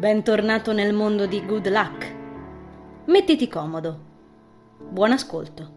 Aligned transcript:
Bentornato 0.00 0.72
nel 0.72 0.94
mondo 0.94 1.26
di 1.26 1.44
Good 1.44 1.68
Luck. 1.68 3.04
Mettiti 3.08 3.48
comodo. 3.48 4.78
Buon 4.88 5.12
ascolto. 5.12 5.74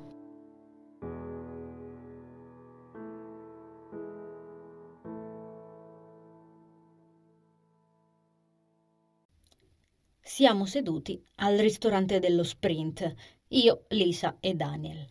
Siamo 10.22 10.66
seduti 10.68 11.22
al 11.40 11.58
ristorante 11.58 12.20
dello 12.20 12.44
Sprint, 12.44 13.14
io, 13.50 13.84
Lisa 13.90 14.38
e 14.40 14.54
Daniel. 14.54 15.06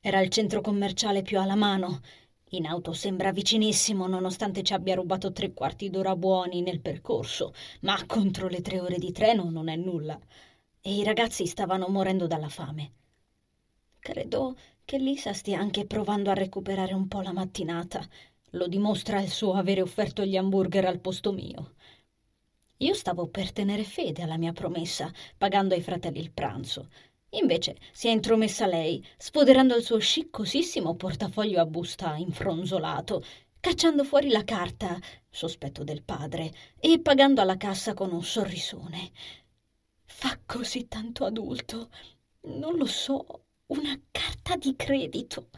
Era 0.00 0.20
il 0.20 0.28
centro 0.28 0.60
commerciale 0.60 1.22
più 1.22 1.40
alla 1.40 1.56
mano 1.56 2.00
in 2.54 2.66
auto 2.66 2.92
sembra 2.92 3.32
vicinissimo, 3.32 4.06
nonostante 4.06 4.62
ci 4.62 4.74
abbia 4.74 4.94
rubato 4.94 5.32
tre 5.32 5.54
quarti 5.54 5.88
d'ora 5.88 6.14
buoni 6.16 6.60
nel 6.60 6.80
percorso, 6.80 7.54
ma 7.80 8.04
contro 8.06 8.48
le 8.48 8.60
tre 8.60 8.80
ore 8.80 8.98
di 8.98 9.10
treno 9.10 9.48
non 9.48 9.68
è 9.68 9.76
nulla. 9.76 10.18
E 10.80 10.94
i 10.94 11.02
ragazzi 11.02 11.46
stavano 11.46 11.88
morendo 11.88 12.26
dalla 12.26 12.50
fame. 12.50 12.92
Credo 13.98 14.56
che 14.84 14.98
Lisa 14.98 15.32
stia 15.32 15.58
anche 15.60 15.86
provando 15.86 16.28
a 16.30 16.34
recuperare 16.34 16.92
un 16.92 17.08
po' 17.08 17.22
la 17.22 17.32
mattinata. 17.32 18.06
Lo 18.50 18.66
dimostra 18.66 19.20
il 19.20 19.30
suo 19.30 19.54
avere 19.54 19.80
offerto 19.80 20.24
gli 20.24 20.36
hamburger 20.36 20.84
al 20.84 21.00
posto 21.00 21.32
mio. 21.32 21.74
Io 22.78 22.94
stavo 22.94 23.28
per 23.28 23.52
tenere 23.52 23.84
fede 23.84 24.22
alla 24.22 24.36
mia 24.36 24.52
promessa, 24.52 25.10
pagando 25.38 25.74
ai 25.74 25.80
fratelli 25.80 26.18
il 26.18 26.32
pranzo, 26.32 26.88
Invece 27.34 27.76
si 27.92 28.08
è 28.08 28.10
intromessa 28.10 28.66
lei, 28.66 29.02
sfoderando 29.16 29.74
il 29.74 29.82
suo 29.82 29.98
sciccosissimo 29.98 30.94
portafoglio 30.96 31.60
a 31.60 31.66
busta 31.66 32.16
infronzolato, 32.16 33.24
cacciando 33.58 34.04
fuori 34.04 34.28
la 34.28 34.44
carta, 34.44 35.00
sospetto 35.30 35.82
del 35.82 36.02
padre, 36.02 36.52
e 36.78 37.00
pagando 37.00 37.40
alla 37.40 37.56
cassa 37.56 37.94
con 37.94 38.12
un 38.12 38.22
sorrisone. 38.22 39.12
Fa 40.04 40.38
così 40.44 40.88
tanto 40.88 41.24
adulto. 41.24 41.88
Non 42.42 42.76
lo 42.76 42.84
so, 42.84 43.44
una 43.66 43.98
carta 44.10 44.56
di 44.56 44.76
credito. 44.76 45.48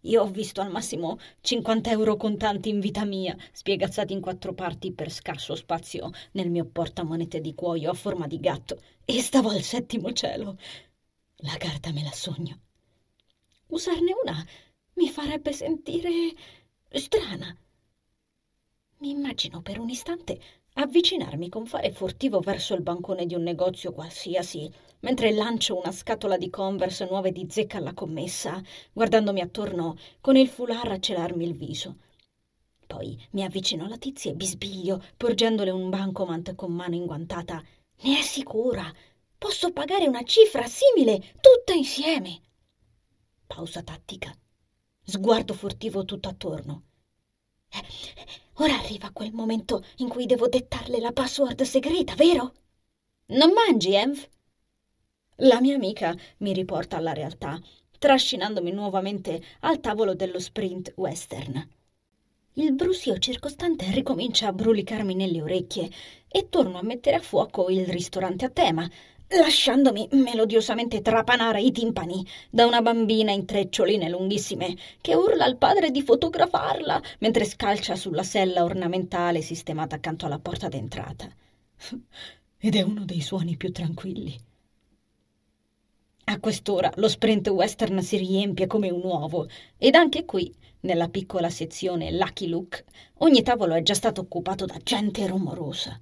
Io 0.00 0.22
ho 0.22 0.26
visto 0.26 0.60
al 0.60 0.70
massimo 0.70 1.18
50 1.40 1.90
euro 1.90 2.16
contanti 2.16 2.68
in 2.68 2.80
vita 2.80 3.04
mia, 3.04 3.34
spiegazzati 3.52 4.12
in 4.12 4.20
quattro 4.20 4.52
parti 4.52 4.92
per 4.92 5.10
scarso 5.10 5.54
spazio 5.54 6.10
nel 6.32 6.50
mio 6.50 6.66
portamonete 6.66 7.40
di 7.40 7.54
cuoio 7.54 7.90
a 7.90 7.94
forma 7.94 8.26
di 8.26 8.40
gatto, 8.40 8.82
e 9.04 9.20
stavo 9.20 9.50
al 9.50 9.62
settimo 9.62 10.12
cielo. 10.12 10.56
La 11.36 11.56
carta 11.56 11.92
me 11.92 12.02
la 12.02 12.12
sogno. 12.12 12.60
Usarne 13.66 14.12
una 14.22 14.46
mi 14.94 15.08
farebbe 15.08 15.52
sentire 15.52 16.32
strana. 16.90 17.56
Mi 18.98 19.10
immagino 19.10 19.62
per 19.62 19.78
un 19.78 19.88
istante 19.88 20.38
avvicinarmi 20.74 21.48
con 21.48 21.66
fare 21.66 21.90
furtivo 21.90 22.40
verso 22.40 22.74
il 22.74 22.82
bancone 22.82 23.26
di 23.26 23.34
un 23.34 23.42
negozio 23.42 23.92
qualsiasi, 23.92 24.70
mentre 25.00 25.32
lancio 25.32 25.76
una 25.76 25.92
scatola 25.92 26.38
di 26.38 26.48
Converse 26.48 27.06
nuove 27.06 27.32
di 27.32 27.46
zecca 27.50 27.78
alla 27.78 27.94
commessa, 27.94 28.62
guardandomi 28.92 29.40
attorno 29.40 29.96
con 30.20 30.36
il 30.36 30.48
foulard 30.48 30.92
a 30.92 30.98
celarmi 30.98 31.44
il 31.44 31.54
viso. 31.54 31.96
Poi 32.86 33.18
mi 33.32 33.42
avvicino 33.42 33.84
alla 33.84 33.98
tizia 33.98 34.30
e 34.30 34.34
bisbiglio, 34.34 35.02
porgendole 35.16 35.70
un 35.70 35.90
bancomat 35.90 36.54
con 36.54 36.72
mano 36.72 36.94
inguantata. 36.94 37.62
Ne 38.02 38.18
è 38.18 38.22
sicura? 38.22 38.92
Posso 39.38 39.72
pagare 39.72 40.08
una 40.08 40.24
cifra 40.24 40.66
simile 40.66 41.34
tutta 41.40 41.72
insieme. 41.72 42.40
Pausa 43.46 43.82
tattica. 43.82 44.36
Sguardo 45.04 45.54
furtivo 45.54 46.04
tutto 46.04 46.28
attorno. 46.28 46.82
Eh, 47.68 47.84
ora 48.54 48.78
arriva 48.78 49.10
quel 49.12 49.32
momento 49.32 49.84
in 49.98 50.08
cui 50.08 50.26
devo 50.26 50.48
dettarle 50.48 50.98
la 50.98 51.12
password 51.12 51.62
segreta, 51.62 52.14
vero? 52.14 52.52
Non 53.26 53.52
mangi, 53.52 53.94
Env? 53.94 54.28
La 55.36 55.60
mia 55.60 55.76
amica 55.76 56.16
mi 56.38 56.52
riporta 56.52 56.96
alla 56.96 57.12
realtà, 57.12 57.60
trascinandomi 57.98 58.72
nuovamente 58.72 59.40
al 59.60 59.80
tavolo 59.80 60.14
dello 60.14 60.40
sprint 60.40 60.92
western. 60.96 61.68
Il 62.56 62.74
brusio 62.74 63.16
circostante 63.16 63.90
ricomincia 63.92 64.48
a 64.48 64.52
brulicarmi 64.52 65.14
nelle 65.14 65.40
orecchie 65.40 65.88
e 66.28 66.50
torno 66.50 66.78
a 66.78 66.82
mettere 66.82 67.16
a 67.16 67.20
fuoco 67.20 67.70
il 67.70 67.86
ristorante 67.86 68.44
a 68.44 68.50
tema, 68.50 68.86
lasciandomi 69.28 70.08
melodiosamente 70.12 71.00
trapanare 71.00 71.62
i 71.62 71.72
timpani 71.72 72.22
da 72.50 72.66
una 72.66 72.82
bambina 72.82 73.32
in 73.32 73.46
treccioline 73.46 74.10
lunghissime 74.10 74.76
che 75.00 75.14
urla 75.14 75.46
al 75.46 75.56
padre 75.56 75.90
di 75.90 76.02
fotografarla 76.02 77.00
mentre 77.20 77.46
scalcia 77.46 77.96
sulla 77.96 78.22
sella 78.22 78.64
ornamentale 78.64 79.40
sistemata 79.40 79.96
accanto 79.96 80.26
alla 80.26 80.38
porta 80.38 80.68
d'entrata. 80.68 81.30
Ed 82.58 82.74
è 82.74 82.82
uno 82.82 83.06
dei 83.06 83.22
suoni 83.22 83.56
più 83.56 83.72
tranquilli. 83.72 84.38
A 86.24 86.38
quest'ora 86.38 86.92
lo 86.96 87.08
sprint 87.08 87.48
western 87.48 88.02
si 88.02 88.18
riempie 88.18 88.66
come 88.66 88.90
un 88.90 89.02
uovo 89.02 89.48
ed 89.78 89.94
anche 89.94 90.26
qui, 90.26 90.54
nella 90.82 91.08
piccola 91.08 91.50
sezione 91.50 92.12
Lucky 92.12 92.46
Luke, 92.46 92.84
ogni 93.18 93.42
tavolo 93.42 93.74
è 93.74 93.82
già 93.82 93.94
stato 93.94 94.22
occupato 94.22 94.64
da 94.64 94.78
gente 94.82 95.26
rumorosa. 95.26 95.98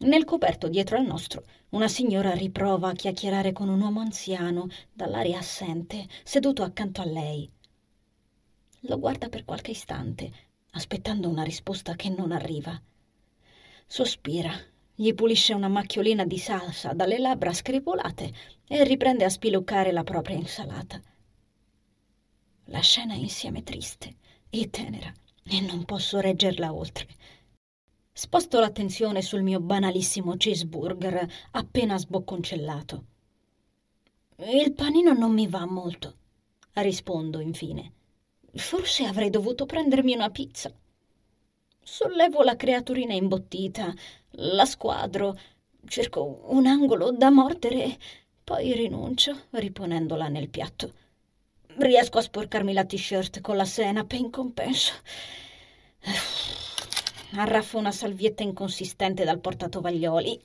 Nel 0.00 0.24
coperto 0.24 0.68
dietro 0.68 0.96
al 0.96 1.04
nostro, 1.04 1.44
una 1.70 1.88
signora 1.88 2.32
riprova 2.32 2.90
a 2.90 2.94
chiacchierare 2.94 3.52
con 3.52 3.68
un 3.68 3.80
uomo 3.80 4.00
anziano, 4.00 4.68
dall'aria 4.92 5.38
assente, 5.38 6.06
seduto 6.22 6.62
accanto 6.62 7.00
a 7.00 7.06
lei. 7.06 7.50
Lo 8.82 8.98
guarda 9.00 9.28
per 9.28 9.44
qualche 9.44 9.72
istante, 9.72 10.30
aspettando 10.72 11.28
una 11.28 11.42
risposta 11.42 11.96
che 11.96 12.10
non 12.10 12.30
arriva. 12.30 12.80
Sospira, 13.86 14.52
gli 14.94 15.12
pulisce 15.14 15.54
una 15.54 15.68
macchiolina 15.68 16.24
di 16.24 16.38
salsa 16.38 16.92
dalle 16.92 17.18
labbra 17.18 17.52
screpolate 17.52 18.32
e 18.68 18.84
riprende 18.84 19.24
a 19.24 19.28
spiluccare 19.28 19.90
la 19.90 20.04
propria 20.04 20.36
insalata. 20.36 21.02
La 22.70 22.80
scena 22.80 23.14
è 23.14 23.16
insieme 23.16 23.62
triste 23.62 24.16
e 24.50 24.68
tenera 24.68 25.10
e 25.42 25.60
non 25.62 25.86
posso 25.86 26.20
reggerla 26.20 26.74
oltre. 26.74 27.06
Sposto 28.12 28.60
l'attenzione 28.60 29.22
sul 29.22 29.42
mio 29.42 29.58
banalissimo 29.58 30.36
cheeseburger 30.36 31.26
appena 31.52 31.96
sbocconcellato. 31.96 33.04
Il 34.36 34.74
panino 34.74 35.14
non 35.14 35.32
mi 35.32 35.46
va 35.46 35.64
molto, 35.64 36.14
rispondo 36.74 37.40
infine. 37.40 37.92
Forse 38.52 39.04
avrei 39.04 39.30
dovuto 39.30 39.64
prendermi 39.64 40.14
una 40.14 40.28
pizza. 40.28 40.70
Sollevo 41.82 42.42
la 42.42 42.56
creaturina 42.56 43.14
imbottita, 43.14 43.94
la 44.32 44.66
squadro, 44.66 45.38
cerco 45.86 46.42
un 46.48 46.66
angolo 46.66 47.12
da 47.12 47.30
mordere, 47.30 47.98
poi 48.44 48.74
rinuncio, 48.74 49.44
riponendola 49.52 50.28
nel 50.28 50.50
piatto. 50.50 51.06
Riesco 51.78 52.18
a 52.18 52.22
sporcarmi 52.22 52.72
la 52.72 52.84
t-shirt 52.84 53.40
con 53.40 53.56
la 53.56 53.64
senape 53.64 54.16
in 54.16 54.30
compenso 54.30 54.92
arraffo 57.32 57.78
una 57.78 57.92
salvietta 57.92 58.42
inconsistente 58.42 59.24
dal 59.24 59.40
portatovaglioli, 59.40 60.40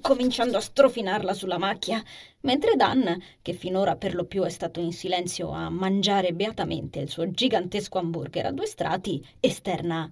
cominciando 0.00 0.56
a 0.56 0.60
strofinarla 0.60 1.34
sulla 1.34 1.58
macchia, 1.58 2.02
mentre 2.40 2.76
Dan, 2.76 3.20
che 3.42 3.52
finora 3.52 3.96
per 3.96 4.14
lo 4.14 4.24
più 4.24 4.42
è 4.42 4.48
stato 4.48 4.80
in 4.80 4.92
silenzio 4.92 5.50
a 5.50 5.68
mangiare 5.70 6.32
beatamente 6.32 7.00
il 7.00 7.08
suo 7.08 7.30
gigantesco 7.30 7.98
hamburger 7.98 8.46
a 8.46 8.52
due 8.52 8.66
strati, 8.66 9.24
esterna. 9.40 10.10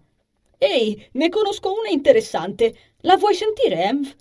Ehi, 0.59 1.09
ne 1.13 1.29
conosco 1.29 1.73
una 1.73 1.89
interessante. 1.89 2.75
La 3.03 3.17
vuoi 3.17 3.35
sentire, 3.35 3.85
Env? 3.85 4.15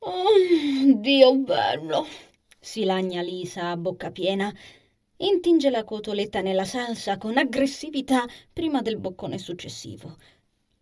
Oh, 0.00 0.94
Dio 0.96 1.34
bello! 1.36 2.06
si 2.60 2.84
lagna 2.84 3.22
Lisa 3.22 3.70
a 3.70 3.76
bocca 3.76 4.10
piena. 4.10 4.52
Intinge 5.18 5.70
la 5.70 5.84
cotoletta 5.84 6.40
nella 6.40 6.64
salsa 6.64 7.18
con 7.18 7.36
aggressività 7.36 8.24
prima 8.52 8.82
del 8.82 8.98
boccone 8.98 9.38
successivo 9.38 10.16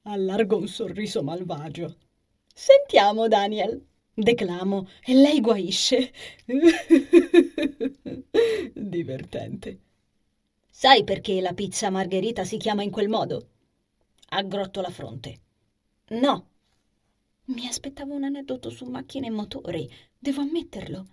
allargo 0.07 0.57
un 0.57 0.69
sorriso 0.69 1.23
malvagio. 1.23 1.97
Sentiamo, 2.53 3.29
Daniel, 3.29 3.85
declamo, 4.13 4.89
e 5.05 5.15
lei 5.15 5.41
guaisce. 5.41 6.13
Divertente. 8.73 9.81
Sai 10.71 11.05
perché 11.05 11.41
la 11.41 11.55
pizza 11.55 11.91
margherita 11.91 12.45
si 12.45 12.57
chiama 12.57 12.83
in 12.83 12.91
quel 12.91 13.09
modo? 13.09 13.49
Aggrotto 14.29 14.81
la 14.81 14.91
fronte. 14.91 15.41
No. 16.09 16.49
Mi 17.47 17.67
aspettavo 17.67 18.15
un 18.15 18.25
aneddoto 18.25 18.71
su 18.71 18.85
macchine 18.87 19.29
e 19.29 19.31
motori, 19.31 19.89
devo 20.19 20.43
ammetterlo. 20.43 21.07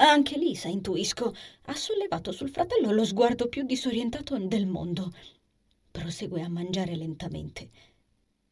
Anche 0.00 0.38
Lisa, 0.38 0.68
intuisco, 0.68 1.34
ha 1.66 1.74
sollevato 1.74 2.30
sul 2.30 2.50
fratello 2.50 2.92
lo 2.92 3.04
sguardo 3.04 3.48
più 3.48 3.64
disorientato 3.64 4.38
del 4.38 4.66
mondo. 4.66 5.12
Prosegue 5.90 6.42
a 6.42 6.48
mangiare 6.48 6.94
lentamente 6.94 7.68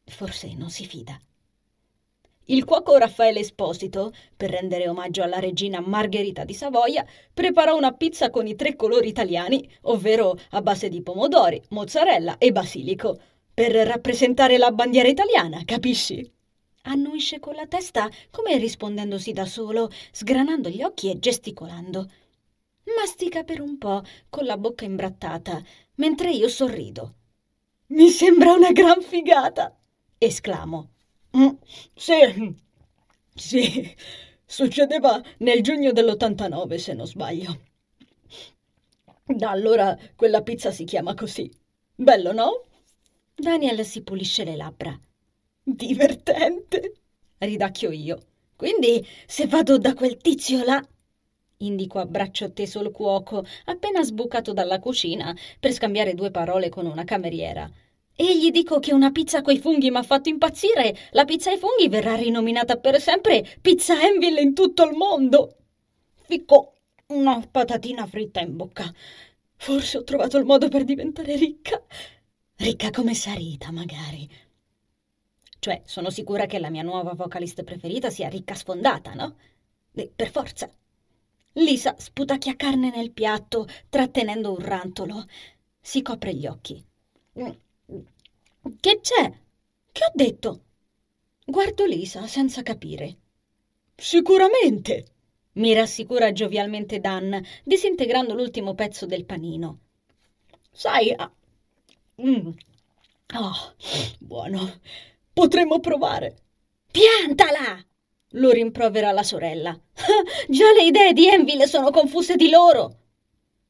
Forse 0.03 0.53
non 0.55 0.69
si 0.69 0.85
fida. 0.85 1.17
Il 2.49 2.63
cuoco 2.65 2.97
Raffaele 2.97 3.39
Esposito, 3.39 4.13
per 4.35 4.49
rendere 4.51 4.87
omaggio 4.87 5.21
alla 5.23 5.39
regina 5.39 5.81
Margherita 5.81 6.45
di 6.45 6.53
Savoia, 6.53 7.05
preparò 7.33 7.75
una 7.75 7.93
pizza 7.93 8.29
con 8.29 8.47
i 8.47 8.55
tre 8.55 8.75
colori 8.75 9.07
italiani, 9.07 9.69
ovvero 9.83 10.37
a 10.51 10.61
base 10.61 10.89
di 10.89 11.01
pomodori, 11.01 11.61
mozzarella 11.69 12.37
e 12.37 12.51
basilico. 12.51 13.19
per 13.53 13.71
rappresentare 13.73 14.57
la 14.57 14.71
bandiera 14.71 15.07
italiana, 15.09 15.63
capisci? 15.65 16.36
Annuisce 16.87 17.39
con 17.41 17.53
la 17.53 17.67
testa 17.67 18.09
come 18.31 18.57
rispondendosi 18.57 19.33
da 19.33 19.45
solo, 19.45 19.89
sgranando 20.11 20.69
gli 20.69 20.81
occhi 20.81 21.11
e 21.11 21.19
gesticolando. 21.19 22.09
Mastica 22.95 23.43
per 23.43 23.59
un 23.59 23.77
po', 23.77 24.01
con 24.29 24.45
la 24.45 24.57
bocca 24.57 24.85
imbrattata, 24.85 25.61
mentre 25.95 26.31
io 26.31 26.47
sorrido. 26.47 27.15
Mi 27.87 28.09
sembra 28.09 28.53
una 28.53 28.71
gran 28.71 29.01
figata! 29.01 29.77
esclamo. 30.17 30.89
Mm, 31.35 31.49
sì, 31.93 32.55
sì, 33.35 33.95
succedeva 34.45 35.21
nel 35.39 35.61
giugno 35.61 35.91
dell'89, 35.91 36.75
se 36.77 36.93
non 36.93 37.05
sbaglio. 37.05 37.59
Da 39.25 39.49
allora 39.51 39.97
quella 40.15 40.41
pizza 40.41 40.71
si 40.71 40.85
chiama 40.85 41.13
così. 41.15 41.51
Bello, 41.95 42.31
no? 42.31 42.63
Daniel 43.35 43.85
si 43.85 44.01
pulisce 44.03 44.45
le 44.45 44.55
labbra. 44.55 44.97
Divertente, 45.69 46.93
ridacchio 47.39 47.91
io. 47.91 48.17
Quindi 48.55 49.05
se 49.25 49.47
vado 49.47 49.77
da 49.77 49.93
quel 49.93 50.15
tizio 50.15 50.63
là 50.63 50.81
indico 51.57 51.99
a 51.99 52.05
braccio 52.05 52.53
teso 52.53 52.79
il 52.81 52.91
cuoco, 52.91 53.45
appena 53.65 54.01
sbucato 54.01 54.53
dalla 54.53 54.79
cucina, 54.79 55.35
per 55.59 55.73
scambiare 55.73 56.13
due 56.13 56.31
parole 56.31 56.69
con 56.69 56.85
una 56.85 57.03
cameriera. 57.03 57.69
E 58.15 58.37
gli 58.37 58.49
dico 58.49 58.79
che 58.79 58.93
una 58.93 59.11
pizza 59.11 59.41
coi 59.41 59.59
funghi 59.59 59.91
mi 59.91 59.97
ha 59.97 60.03
fatto 60.03 60.29
impazzire, 60.29 60.95
la 61.11 61.25
pizza 61.25 61.51
ai 61.51 61.57
funghi 61.57 61.89
verrà 61.89 62.15
rinominata 62.15 62.77
per 62.77 63.01
sempre 63.01 63.45
Pizza 63.59 64.01
Enville 64.01 64.39
in 64.39 64.53
tutto 64.53 64.85
il 64.85 64.95
mondo. 64.95 65.57
Ficco 66.15 66.75
una 67.07 67.45
patatina 67.45 68.05
fritta 68.05 68.39
in 68.39 68.55
bocca. 68.55 68.89
Forse 69.57 69.97
ho 69.97 70.03
trovato 70.05 70.37
il 70.37 70.45
modo 70.45 70.69
per 70.69 70.85
diventare 70.85 71.35
ricca. 71.35 71.83
Ricca 72.55 72.89
come 72.89 73.13
Sarita, 73.13 73.69
magari. 73.71 74.46
Cioè, 75.59 75.81
sono 75.85 76.09
sicura 76.09 76.45
che 76.45 76.59
la 76.59 76.69
mia 76.69 76.83
nuova 76.83 77.13
vocalist 77.13 77.63
preferita 77.63 78.09
sia 78.09 78.29
ricca 78.29 78.55
sfondata, 78.55 79.13
no? 79.13 79.35
E 79.93 80.11
per 80.15 80.29
forza. 80.29 80.71
Lisa 81.53 81.95
sputacchia 81.97 82.55
carne 82.55 82.91
nel 82.91 83.11
piatto, 83.11 83.67
trattenendo 83.89 84.51
un 84.51 84.59
rantolo. 84.59 85.25
Si 85.79 86.01
copre 86.01 86.33
gli 86.35 86.45
occhi. 86.45 86.83
Che 88.79 88.99
c'è? 89.01 89.31
Che 89.91 90.03
ho 90.03 90.11
detto? 90.13 90.61
Guardo 91.45 91.85
Lisa 91.85 92.27
senza 92.27 92.61
capire. 92.61 93.17
Sicuramente, 93.95 95.05
mi 95.53 95.73
rassicura 95.73 96.31
giovialmente 96.31 96.99
Dan, 96.99 97.43
disintegrando 97.63 98.35
l'ultimo 98.35 98.75
pezzo 98.75 99.05
del 99.05 99.25
panino. 99.25 99.79
Sai, 100.71 101.11
ah, 101.13 101.31
mm, 102.21 102.49
oh, 103.33 103.75
buono, 104.19 104.79
potremmo 105.37 105.79
provare. 105.79 106.35
Piantala! 106.89 107.85
lo 108.31 108.49
rimprovera 108.49 109.11
la 109.11 109.21
sorella. 109.21 109.71
Già 110.49 110.71
le 110.71 110.83
idee 110.83 111.13
di 111.13 111.27
Enville 111.27 111.67
sono 111.67 111.91
confuse 111.91 112.35
di 112.35 112.49
loro. 112.49 112.97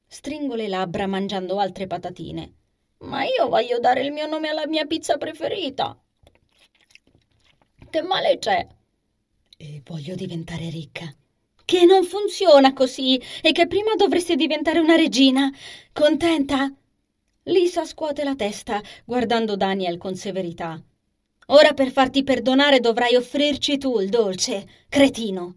Stringo 0.08 0.56
le 0.56 0.69
labbra 0.69 1.08
mangiando 1.08 1.60
altre 1.60 1.86
patatine. 1.86 2.54
Ma 3.00 3.25
io 3.25 3.50
voglio 3.50 3.80
dare 3.80 4.02
il 4.02 4.14
mio 4.14 4.28
nome 4.28 4.48
alla 4.48 4.66
mia 4.66 4.86
pizza 4.86 5.18
preferita. 5.18 6.02
Che 7.90 8.02
male 8.02 8.40
c'è? 8.40 8.66
E 9.58 9.81
voglio 9.84 10.16
diventare 10.16 10.69
ricca. 10.69 11.14
Che 11.66 11.84
non 11.84 12.06
funziona 12.06 12.72
così 12.72 13.22
e 13.42 13.52
che 13.52 13.68
prima 13.68 13.94
dovresti 13.96 14.38
diventare 14.38 14.80
una 14.80 14.96
regina. 14.96 15.52
Contenta? 15.92 16.74
Lisa 17.44 17.84
scuote 17.84 18.24
la 18.24 18.36
testa, 18.36 18.81
guardando 19.04 19.58
Daniel 19.58 19.98
con 19.98 20.16
severità. 20.16 20.81
Ora 21.50 21.74
per 21.74 21.92
farti 21.92 22.24
perdonare 22.24 22.80
dovrai 22.80 23.16
offrirci 23.16 23.78
tu 23.78 24.00
il 24.00 24.10
dolce, 24.10 24.68
cretino. 24.90 25.56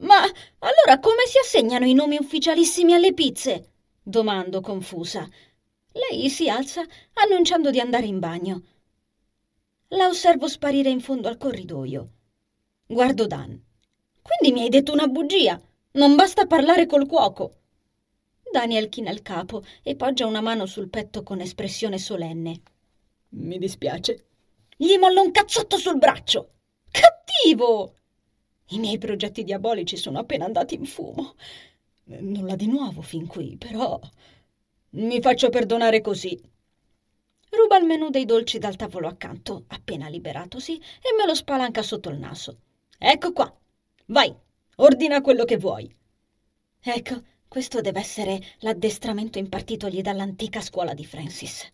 Ma 0.00 0.20
allora 0.58 0.98
come 1.00 1.26
si 1.26 1.38
assegnano 1.38 1.86
i 1.86 1.94
nomi 1.94 2.16
ufficialissimi 2.16 2.94
alle 2.94 3.14
pizze? 3.14 3.70
domando 4.02 4.60
confusa. 4.60 5.28
Lei 5.92 6.28
si 6.28 6.48
alza 6.48 6.82
annunciando 7.14 7.70
di 7.70 7.80
andare 7.80 8.06
in 8.06 8.18
bagno. 8.18 8.62
La 9.88 10.08
osservo 10.08 10.48
sparire 10.48 10.90
in 10.90 11.00
fondo 11.00 11.28
al 11.28 11.38
corridoio. 11.38 12.10
Guardo 12.84 13.26
Dan. 13.26 13.62
Quindi 14.20 14.52
mi 14.52 14.62
hai 14.64 14.68
detto 14.68 14.92
una 14.92 15.06
bugia? 15.06 15.60
Non 15.92 16.16
basta 16.16 16.46
parlare 16.46 16.86
col 16.86 17.06
cuoco. 17.06 17.60
Daniel 18.50 18.88
china 18.88 19.10
il 19.10 19.22
capo 19.22 19.62
e 19.82 19.94
poggia 19.94 20.26
una 20.26 20.40
mano 20.40 20.66
sul 20.66 20.88
petto 20.88 21.22
con 21.22 21.40
espressione 21.40 21.98
solenne. 21.98 22.60
Mi 23.30 23.58
dispiace. 23.58 24.26
Gli 24.76 24.96
mollo 24.98 25.22
un 25.22 25.30
cazzotto 25.30 25.76
sul 25.76 25.98
braccio. 25.98 26.50
Cattivo! 26.90 27.94
I 28.68 28.78
miei 28.78 28.98
progetti 28.98 29.44
diabolici 29.44 29.96
sono 29.96 30.18
appena 30.18 30.44
andati 30.44 30.74
in 30.74 30.84
fumo. 30.84 31.34
Nulla 32.04 32.56
di 32.56 32.66
nuovo 32.66 33.00
fin 33.00 33.26
qui, 33.26 33.56
però 33.56 34.00
mi 34.90 35.20
faccio 35.20 35.48
perdonare 35.48 36.00
così. 36.00 36.40
Ruba 37.50 37.78
il 37.78 37.84
menù 37.84 38.10
dei 38.10 38.24
dolci 38.24 38.58
dal 38.58 38.74
tavolo 38.74 39.06
accanto, 39.06 39.64
appena 39.68 40.08
liberatosi, 40.08 40.76
e 40.76 41.14
me 41.16 41.24
lo 41.24 41.34
spalanca 41.34 41.82
sotto 41.82 42.08
il 42.08 42.18
naso. 42.18 42.58
Ecco 42.98 43.32
qua. 43.32 43.56
Vai, 44.06 44.34
ordina 44.76 45.20
quello 45.20 45.44
che 45.44 45.56
vuoi. 45.56 45.94
Ecco, 46.82 47.22
questo 47.46 47.80
deve 47.80 48.00
essere 48.00 48.40
l'addestramento 48.58 49.38
impartitogli 49.38 50.00
dall'antica 50.00 50.60
scuola 50.60 50.94
di 50.94 51.04
Francis. 51.04 51.70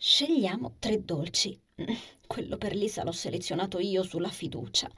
Scegliamo 0.00 0.76
tre 0.78 1.04
dolci. 1.04 1.60
Quello 2.24 2.56
per 2.56 2.72
Lisa 2.72 3.02
l'ho 3.02 3.10
selezionato 3.10 3.80
io 3.80 4.04
sulla 4.04 4.28
fiducia. 4.28 4.88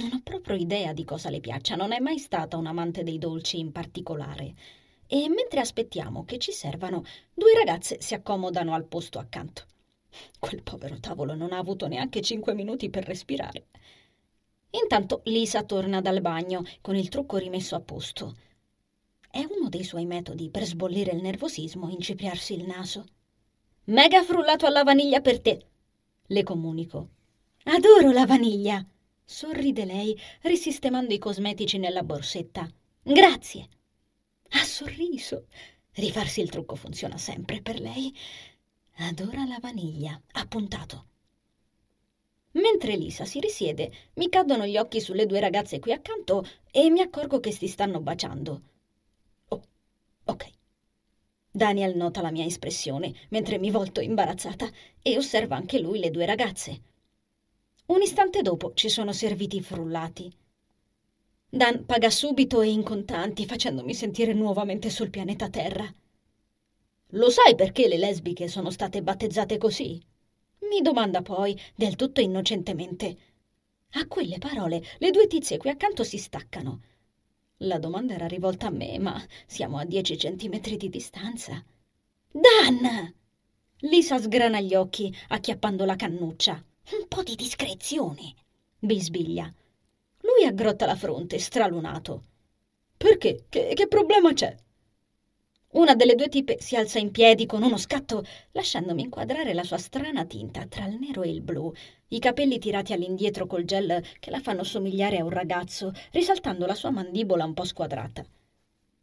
Non 0.00 0.10
ho 0.12 0.20
proprio 0.22 0.54
idea 0.54 0.92
di 0.92 1.02
cosa 1.02 1.30
le 1.30 1.40
piaccia, 1.40 1.76
non 1.76 1.92
è 1.92 1.98
mai 1.98 2.18
stata 2.18 2.58
un 2.58 2.66
amante 2.66 3.02
dei 3.02 3.16
dolci 3.16 3.58
in 3.58 3.72
particolare. 3.72 4.54
E 5.06 5.30
mentre 5.30 5.60
aspettiamo 5.60 6.26
che 6.26 6.36
ci 6.36 6.52
servano, 6.52 7.04
due 7.32 7.54
ragazze 7.54 8.02
si 8.02 8.12
accomodano 8.12 8.74
al 8.74 8.84
posto 8.84 9.18
accanto. 9.18 9.64
Quel 10.38 10.62
povero 10.62 11.00
tavolo 11.00 11.34
non 11.34 11.54
ha 11.54 11.58
avuto 11.58 11.86
neanche 11.86 12.20
cinque 12.20 12.52
minuti 12.52 12.90
per 12.90 13.04
respirare. 13.04 13.68
Intanto 14.72 15.22
Lisa 15.24 15.62
torna 15.62 16.02
dal 16.02 16.20
bagno 16.20 16.64
con 16.82 16.96
il 16.96 17.08
trucco 17.08 17.38
rimesso 17.38 17.76
a 17.76 17.80
posto. 17.80 18.36
È 19.30 19.38
uno 19.38 19.70
dei 19.70 19.84
suoi 19.84 20.04
metodi 20.04 20.50
per 20.50 20.64
sbollire 20.66 21.12
il 21.12 21.22
nervosismo 21.22 21.88
e 21.88 21.92
incipriarsi 21.92 22.52
il 22.52 22.66
naso. 22.66 23.06
Mega 23.84 24.22
frullato 24.22 24.66
alla 24.66 24.84
vaniglia 24.84 25.20
per 25.20 25.40
te, 25.40 25.66
le 26.26 26.42
comunico. 26.42 27.08
Adoro 27.64 28.12
la 28.12 28.26
vaniglia, 28.26 28.84
sorride 29.24 29.84
lei, 29.84 30.18
risistemando 30.42 31.12
i 31.14 31.18
cosmetici 31.18 31.78
nella 31.78 32.02
borsetta. 32.02 32.68
Grazie. 33.02 33.68
Ha 34.50 34.64
sorriso. 34.64 35.46
Rifarsi 35.92 36.40
il 36.40 36.50
trucco 36.50 36.76
funziona 36.76 37.18
sempre 37.18 37.62
per 37.62 37.80
lei. 37.80 38.14
Adora 38.98 39.44
la 39.44 39.58
vaniglia, 39.60 40.20
appuntato. 40.32 41.06
Mentre 42.52 42.96
Lisa 42.96 43.24
si 43.24 43.40
risiede, 43.40 43.92
mi 44.14 44.28
cadono 44.28 44.66
gli 44.66 44.76
occhi 44.76 45.00
sulle 45.00 45.26
due 45.26 45.40
ragazze 45.40 45.78
qui 45.78 45.92
accanto 45.92 46.44
e 46.70 46.90
mi 46.90 47.00
accorgo 47.00 47.40
che 47.40 47.52
si 47.52 47.66
stanno 47.68 48.00
baciando. 48.00 48.62
Oh, 49.48 49.62
ok. 50.24 50.50
Daniel 51.52 51.96
nota 51.96 52.20
la 52.22 52.30
mia 52.30 52.44
espressione 52.44 53.12
mentre 53.30 53.58
mi 53.58 53.70
volto 53.70 54.00
imbarazzata 54.00 54.70
e 55.02 55.16
osserva 55.16 55.56
anche 55.56 55.80
lui 55.80 55.98
le 55.98 56.10
due 56.10 56.24
ragazze. 56.24 56.82
Un 57.86 58.00
istante 58.02 58.40
dopo 58.40 58.72
ci 58.74 58.88
sono 58.88 59.12
serviti 59.12 59.56
i 59.56 59.62
frullati. 59.62 60.32
Dan 61.48 61.84
paga 61.84 62.08
subito 62.08 62.60
e 62.60 62.68
in 62.68 62.84
contanti, 62.84 63.46
facendomi 63.46 63.92
sentire 63.94 64.32
nuovamente 64.32 64.90
sul 64.90 65.10
pianeta 65.10 65.48
Terra. 65.48 65.92
Lo 67.14 67.30
sai 67.30 67.56
perché 67.56 67.88
le 67.88 67.98
lesbiche 67.98 68.46
sono 68.46 68.70
state 68.70 69.02
battezzate 69.02 69.58
così? 69.58 70.00
Mi 70.68 70.80
domanda 70.82 71.22
poi, 71.22 71.60
del 71.74 71.96
tutto 71.96 72.20
innocentemente. 72.20 73.16
A 73.94 74.06
quelle 74.06 74.38
parole 74.38 74.80
le 74.98 75.10
due 75.10 75.26
tizie 75.26 75.56
qui 75.56 75.70
accanto 75.70 76.04
si 76.04 76.18
staccano 76.18 76.82
la 77.62 77.78
domanda 77.78 78.14
era 78.14 78.26
rivolta 78.26 78.68
a 78.68 78.70
me, 78.70 78.98
ma 78.98 79.22
siamo 79.46 79.78
a 79.78 79.84
dieci 79.84 80.16
centimetri 80.16 80.76
di 80.76 80.88
distanza. 80.88 81.62
Dan! 82.30 83.14
Lisa 83.80 84.18
sgrana 84.18 84.60
gli 84.60 84.74
occhi, 84.74 85.14
acchiappando 85.28 85.84
la 85.84 85.96
cannuccia. 85.96 86.52
Un 86.52 87.08
po' 87.08 87.22
di 87.22 87.34
discrezione, 87.34 88.34
bisbiglia. 88.78 89.52
Lui 90.20 90.46
aggrotta 90.46 90.86
la 90.86 90.96
fronte, 90.96 91.38
stralunato. 91.38 92.24
Perché? 92.96 93.46
Che, 93.48 93.72
che 93.74 93.88
problema 93.88 94.32
c'è? 94.32 94.54
Una 95.72 95.94
delle 95.94 96.16
due 96.16 96.28
tipe 96.28 96.60
si 96.60 96.74
alza 96.74 96.98
in 96.98 97.12
piedi 97.12 97.46
con 97.46 97.62
uno 97.62 97.76
scatto, 97.76 98.24
lasciandomi 98.50 99.02
inquadrare 99.02 99.54
la 99.54 99.62
sua 99.62 99.78
strana 99.78 100.24
tinta 100.24 100.66
tra 100.66 100.84
il 100.86 100.98
nero 100.98 101.22
e 101.22 101.28
il 101.28 101.42
blu, 101.42 101.72
i 102.08 102.18
capelli 102.18 102.58
tirati 102.58 102.92
all'indietro 102.92 103.46
col 103.46 103.64
gel 103.64 104.02
che 104.18 104.30
la 104.30 104.40
fanno 104.40 104.64
somigliare 104.64 105.18
a 105.18 105.24
un 105.24 105.30
ragazzo, 105.30 105.92
risaltando 106.10 106.66
la 106.66 106.74
sua 106.74 106.90
mandibola 106.90 107.44
un 107.44 107.54
po' 107.54 107.64
squadrata. 107.64 108.26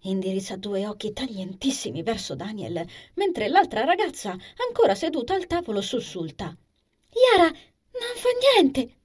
Indirizza 0.01 0.57
due 0.57 0.85
occhi 0.85 1.13
taglientissimi 1.13 2.03
verso 2.03 2.35
Daniel, 2.35 2.85
mentre 3.13 3.47
l'altra 3.47 3.85
ragazza, 3.85 4.35
ancora 4.67 4.93
seduta 4.93 5.35
al 5.35 5.47
tavolo, 5.47 5.79
sussulta. 5.79 6.53
Yara, 7.33 7.47
non 7.47 8.15
fa 8.15 8.29
niente! 8.55 8.95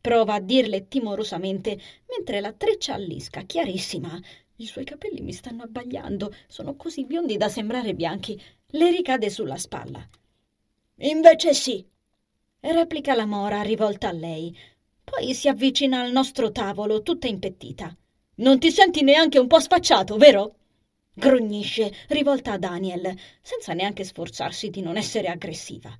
Prova 0.00 0.34
a 0.34 0.40
dirle 0.40 0.88
timorosamente, 0.88 1.78
mentre 2.08 2.40
la 2.40 2.52
treccia 2.52 2.94
allisca, 2.94 3.42
chiarissima. 3.42 4.20
I 4.56 4.66
suoi 4.66 4.84
capelli 4.84 5.20
mi 5.20 5.32
stanno 5.32 5.62
abbagliando, 5.62 6.32
sono 6.46 6.76
così 6.76 7.04
biondi 7.04 7.36
da 7.36 7.48
sembrare 7.48 7.94
bianchi. 7.94 8.40
Le 8.66 8.90
ricade 8.90 9.30
sulla 9.30 9.56
spalla. 9.56 10.06
Invece 10.96 11.54
sì, 11.54 11.84
replica 12.60 13.14
la 13.14 13.26
mora 13.26 13.62
rivolta 13.62 14.08
a 14.08 14.12
lei. 14.12 14.56
Poi 15.02 15.34
si 15.34 15.48
avvicina 15.48 16.00
al 16.00 16.12
nostro 16.12 16.52
tavolo, 16.52 17.02
tutta 17.02 17.26
impettita. 17.26 17.96
Non 18.36 18.58
ti 18.58 18.70
senti 18.70 19.02
neanche 19.02 19.38
un 19.38 19.46
po' 19.46 19.60
sfacciato, 19.60 20.16
vero? 20.16 20.56
Grugnisce, 21.14 21.92
rivolta 22.08 22.52
a 22.52 22.58
Daniel, 22.58 23.14
senza 23.42 23.72
neanche 23.72 24.04
sforzarsi 24.04 24.70
di 24.70 24.80
non 24.80 24.96
essere 24.96 25.28
aggressiva. 25.28 25.96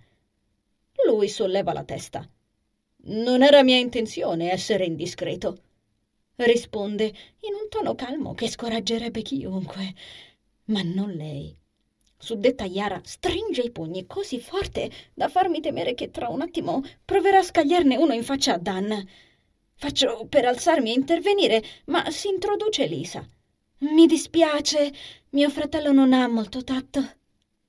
Lui 1.07 1.29
solleva 1.29 1.73
la 1.73 1.85
testa. 1.85 2.27
Non 3.05 3.43
era 3.43 3.63
mia 3.63 3.77
intenzione 3.77 4.51
essere 4.53 4.85
indiscreto. 4.85 5.63
Risponde 6.45 7.05
in 7.05 7.55
un 7.55 7.69
tono 7.69 7.95
calmo 7.95 8.35
che 8.35 8.49
scoraggerebbe 8.49 9.23
chiunque, 9.23 9.95
ma 10.65 10.83
non 10.83 11.11
lei. 11.11 11.57
Suddetta 12.19 12.65
Yara 12.65 13.01
stringe 13.05 13.63
i 13.63 13.71
pugni 13.71 14.07
così 14.07 14.41
forte 14.41 14.91
da 15.15 15.29
farmi 15.29 15.61
temere 15.61 15.95
che 15.95 16.11
tra 16.11 16.29
un 16.29 16.41
attimo 16.41 16.83
proverà 17.05 17.39
a 17.39 17.43
scagliarne 17.45 17.97
uno 17.97 18.13
in 18.13 18.25
faccia 18.25 18.55
a 18.55 18.59
Dan. 18.59 19.09
Faccio 19.75 20.27
per 20.29 20.45
alzarmi 20.45 20.91
e 20.91 20.95
intervenire, 20.95 21.63
ma 21.87 22.11
si 22.11 22.29
introduce 22.29 22.87
Lisa. 22.87 23.25
Mi 23.79 24.07
dispiace, 24.07 24.93
mio 25.31 25.49
fratello 25.49 25.93
non 25.93 26.13
ha 26.13 26.27
molto 26.27 26.65
tatto. 26.65 27.05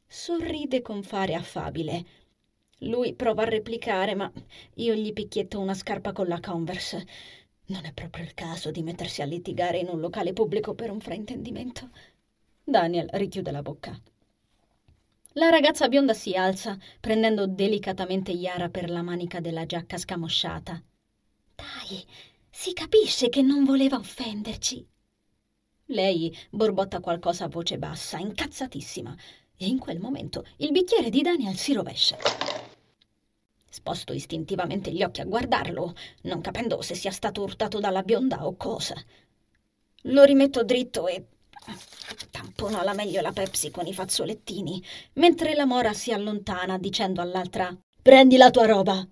Sorride 0.07 0.81
con 0.81 1.03
fare 1.03 1.35
affabile. 1.35 2.05
Lui 2.79 3.13
prova 3.13 3.43
a 3.43 3.49
replicare, 3.49 4.15
ma 4.15 4.31
io 4.75 4.93
gli 4.93 5.13
picchietto 5.13 5.59
una 5.59 5.73
scarpa 5.73 6.11
con 6.11 6.27
la 6.27 6.39
Converse. 6.39 7.05
Non 7.73 7.85
è 7.85 7.91
proprio 7.91 8.23
il 8.23 8.35
caso 8.35 8.69
di 8.69 8.83
mettersi 8.83 9.23
a 9.23 9.25
litigare 9.25 9.79
in 9.79 9.89
un 9.89 9.99
locale 9.99 10.31
pubblico 10.31 10.75
per 10.75 10.91
un 10.91 10.99
fraintendimento. 10.99 11.89
Daniel 12.63 13.09
richiude 13.13 13.49
la 13.49 13.63
bocca. 13.63 13.99
La 15.31 15.49
ragazza 15.49 15.87
bionda 15.87 16.13
si 16.13 16.35
alza, 16.35 16.77
prendendo 16.99 17.47
delicatamente 17.47 18.31
Yara 18.31 18.69
per 18.69 18.91
la 18.91 19.01
manica 19.01 19.39
della 19.39 19.65
giacca 19.65 19.97
scamosciata. 19.97 20.79
Dai, 21.55 22.05
si 22.47 22.73
capisce 22.73 23.29
che 23.29 23.41
non 23.41 23.63
voleva 23.63 23.97
offenderci. 23.97 24.87
Lei 25.85 26.31
borbotta 26.51 26.99
qualcosa 26.99 27.45
a 27.45 27.49
voce 27.49 27.79
bassa, 27.79 28.19
incazzatissima, 28.19 29.17
e 29.57 29.65
in 29.65 29.79
quel 29.79 29.99
momento 29.99 30.45
il 30.57 30.69
bicchiere 30.69 31.09
di 31.09 31.23
Daniel 31.23 31.55
si 31.55 31.73
rovescia. 31.73 32.17
Sposto 33.73 34.13
istintivamente 34.13 34.91
gli 34.91 35.01
occhi 35.01 35.21
a 35.21 35.25
guardarlo, 35.25 35.95
non 36.25 36.41
capendo 36.41 36.83
se 36.83 36.93
sia 36.93 37.09
stato 37.09 37.41
urtato 37.41 37.79
dalla 37.79 38.03
bionda 38.03 38.45
o 38.45 38.55
cosa. 38.55 38.93
Lo 40.03 40.23
rimetto 40.23 40.63
dritto 40.63 41.07
e 41.07 41.25
tampono 42.29 42.79
alla 42.79 42.93
meglio 42.93 43.19
la 43.21 43.31
Pepsi 43.31 43.71
con 43.71 43.87
i 43.87 43.93
fazzolettini, 43.95 44.79
mentre 45.13 45.55
la 45.55 45.65
mora 45.65 45.91
si 45.93 46.11
allontana 46.11 46.77
dicendo 46.77 47.19
all'altra 47.19 47.75
Prendi 47.99 48.37
la 48.37 48.51
tua 48.51 48.67
roba. 48.67 49.07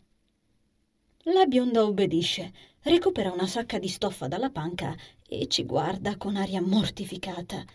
La 1.23 1.45
bionda 1.47 1.83
obbedisce, 1.83 2.53
recupera 2.81 3.31
una 3.31 3.47
sacca 3.47 3.79
di 3.79 3.87
stoffa 3.87 4.27
dalla 4.27 4.51
panca 4.51 4.95
e 5.27 5.47
ci 5.47 5.65
guarda 5.65 6.17
con 6.17 6.35
aria 6.35 6.61
mortificata. 6.61 7.65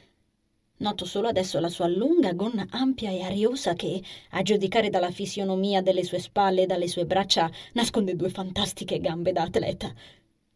Noto 0.79 1.07
solo 1.07 1.29
adesso 1.29 1.59
la 1.59 1.71
sua 1.71 1.87
lunga 1.87 2.33
gonna 2.33 2.67
ampia 2.71 3.11
e 3.11 3.23
ariosa 3.23 3.73
che, 3.73 4.03
a 4.31 4.43
giudicare 4.43 4.91
dalla 4.91 5.11
fisionomia 5.11 5.81
delle 5.81 6.05
sue 6.05 6.19
spalle 6.19 6.63
e 6.63 6.67
dalle 6.67 6.87
sue 6.87 7.07
braccia, 7.07 7.51
nasconde 7.73 8.15
due 8.15 8.29
fantastiche 8.29 9.01
gambe 9.01 9.33
da 9.33 9.43
atleta. 9.43 9.93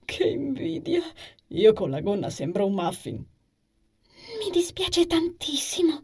Che 0.05 0.25
invidia! 0.29 1.03
Io 1.49 1.73
con 1.73 1.89
la 1.89 2.01
gonna 2.01 2.29
sembro 2.29 2.67
un 2.67 2.75
muffin. 2.75 3.25
Mi 4.45 4.51
dispiace 4.51 5.07
tantissimo. 5.07 6.03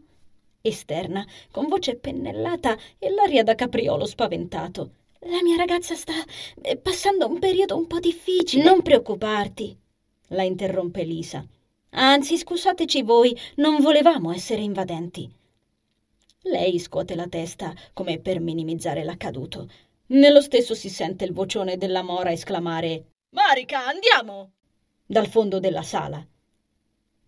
Esterna, 0.61 1.25
con 1.51 1.67
voce 1.67 1.95
pennellata 1.95 2.75
e 2.97 3.09
l'aria 3.11 3.43
da 3.43 3.53
capriolo 3.53 4.05
spaventato. 4.05 4.91
La 5.21 5.41
mia 5.43 5.55
ragazza 5.55 5.93
sta 5.93 6.13
eh, 6.61 6.77
passando 6.77 7.27
un 7.27 7.37
periodo 7.37 7.77
un 7.77 7.85
po' 7.85 7.99
difficile. 7.99 8.63
Non 8.63 8.81
preoccuparti, 8.81 9.77
la 10.29 10.43
interrompe 10.43 11.03
Lisa. 11.03 11.45
Anzi, 11.91 12.37
scusateci 12.37 13.01
voi, 13.01 13.37
non 13.55 13.81
volevamo 13.81 14.31
essere 14.31 14.61
invadenti. 14.61 15.29
Lei 16.43 16.79
scuote 16.79 17.15
la 17.15 17.27
testa 17.27 17.73
come 17.93 18.19
per 18.19 18.39
minimizzare 18.39 19.03
l'accaduto. 19.03 19.69
Nello 20.07 20.41
stesso 20.41 20.73
si 20.73 20.89
sente 20.89 21.25
il 21.25 21.33
vocione 21.33 21.77
della 21.77 22.03
mora 22.03 22.31
esclamare 22.31 23.05
Marica, 23.31 23.85
andiamo! 23.85 24.51
dal 25.05 25.27
fondo 25.27 25.59
della 25.59 25.83
sala. 25.83 26.25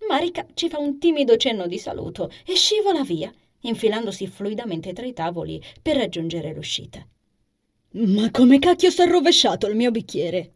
Marica 0.07 0.45
ci 0.53 0.69
fa 0.69 0.79
un 0.79 0.97
timido 0.99 1.37
cenno 1.37 1.67
di 1.67 1.77
saluto 1.77 2.31
e 2.45 2.55
scivola 2.55 3.03
via, 3.03 3.33
infilandosi 3.61 4.27
fluidamente 4.27 4.93
tra 4.93 5.05
i 5.05 5.13
tavoli 5.13 5.61
per 5.81 5.97
raggiungere 5.97 6.53
l'uscita. 6.53 7.05
Ma 7.91 8.31
come 8.31 8.59
cacchio 8.59 8.91
s'è 8.91 9.07
rovesciato 9.07 9.67
il 9.67 9.75
mio 9.75 9.91
bicchiere? 9.91 10.53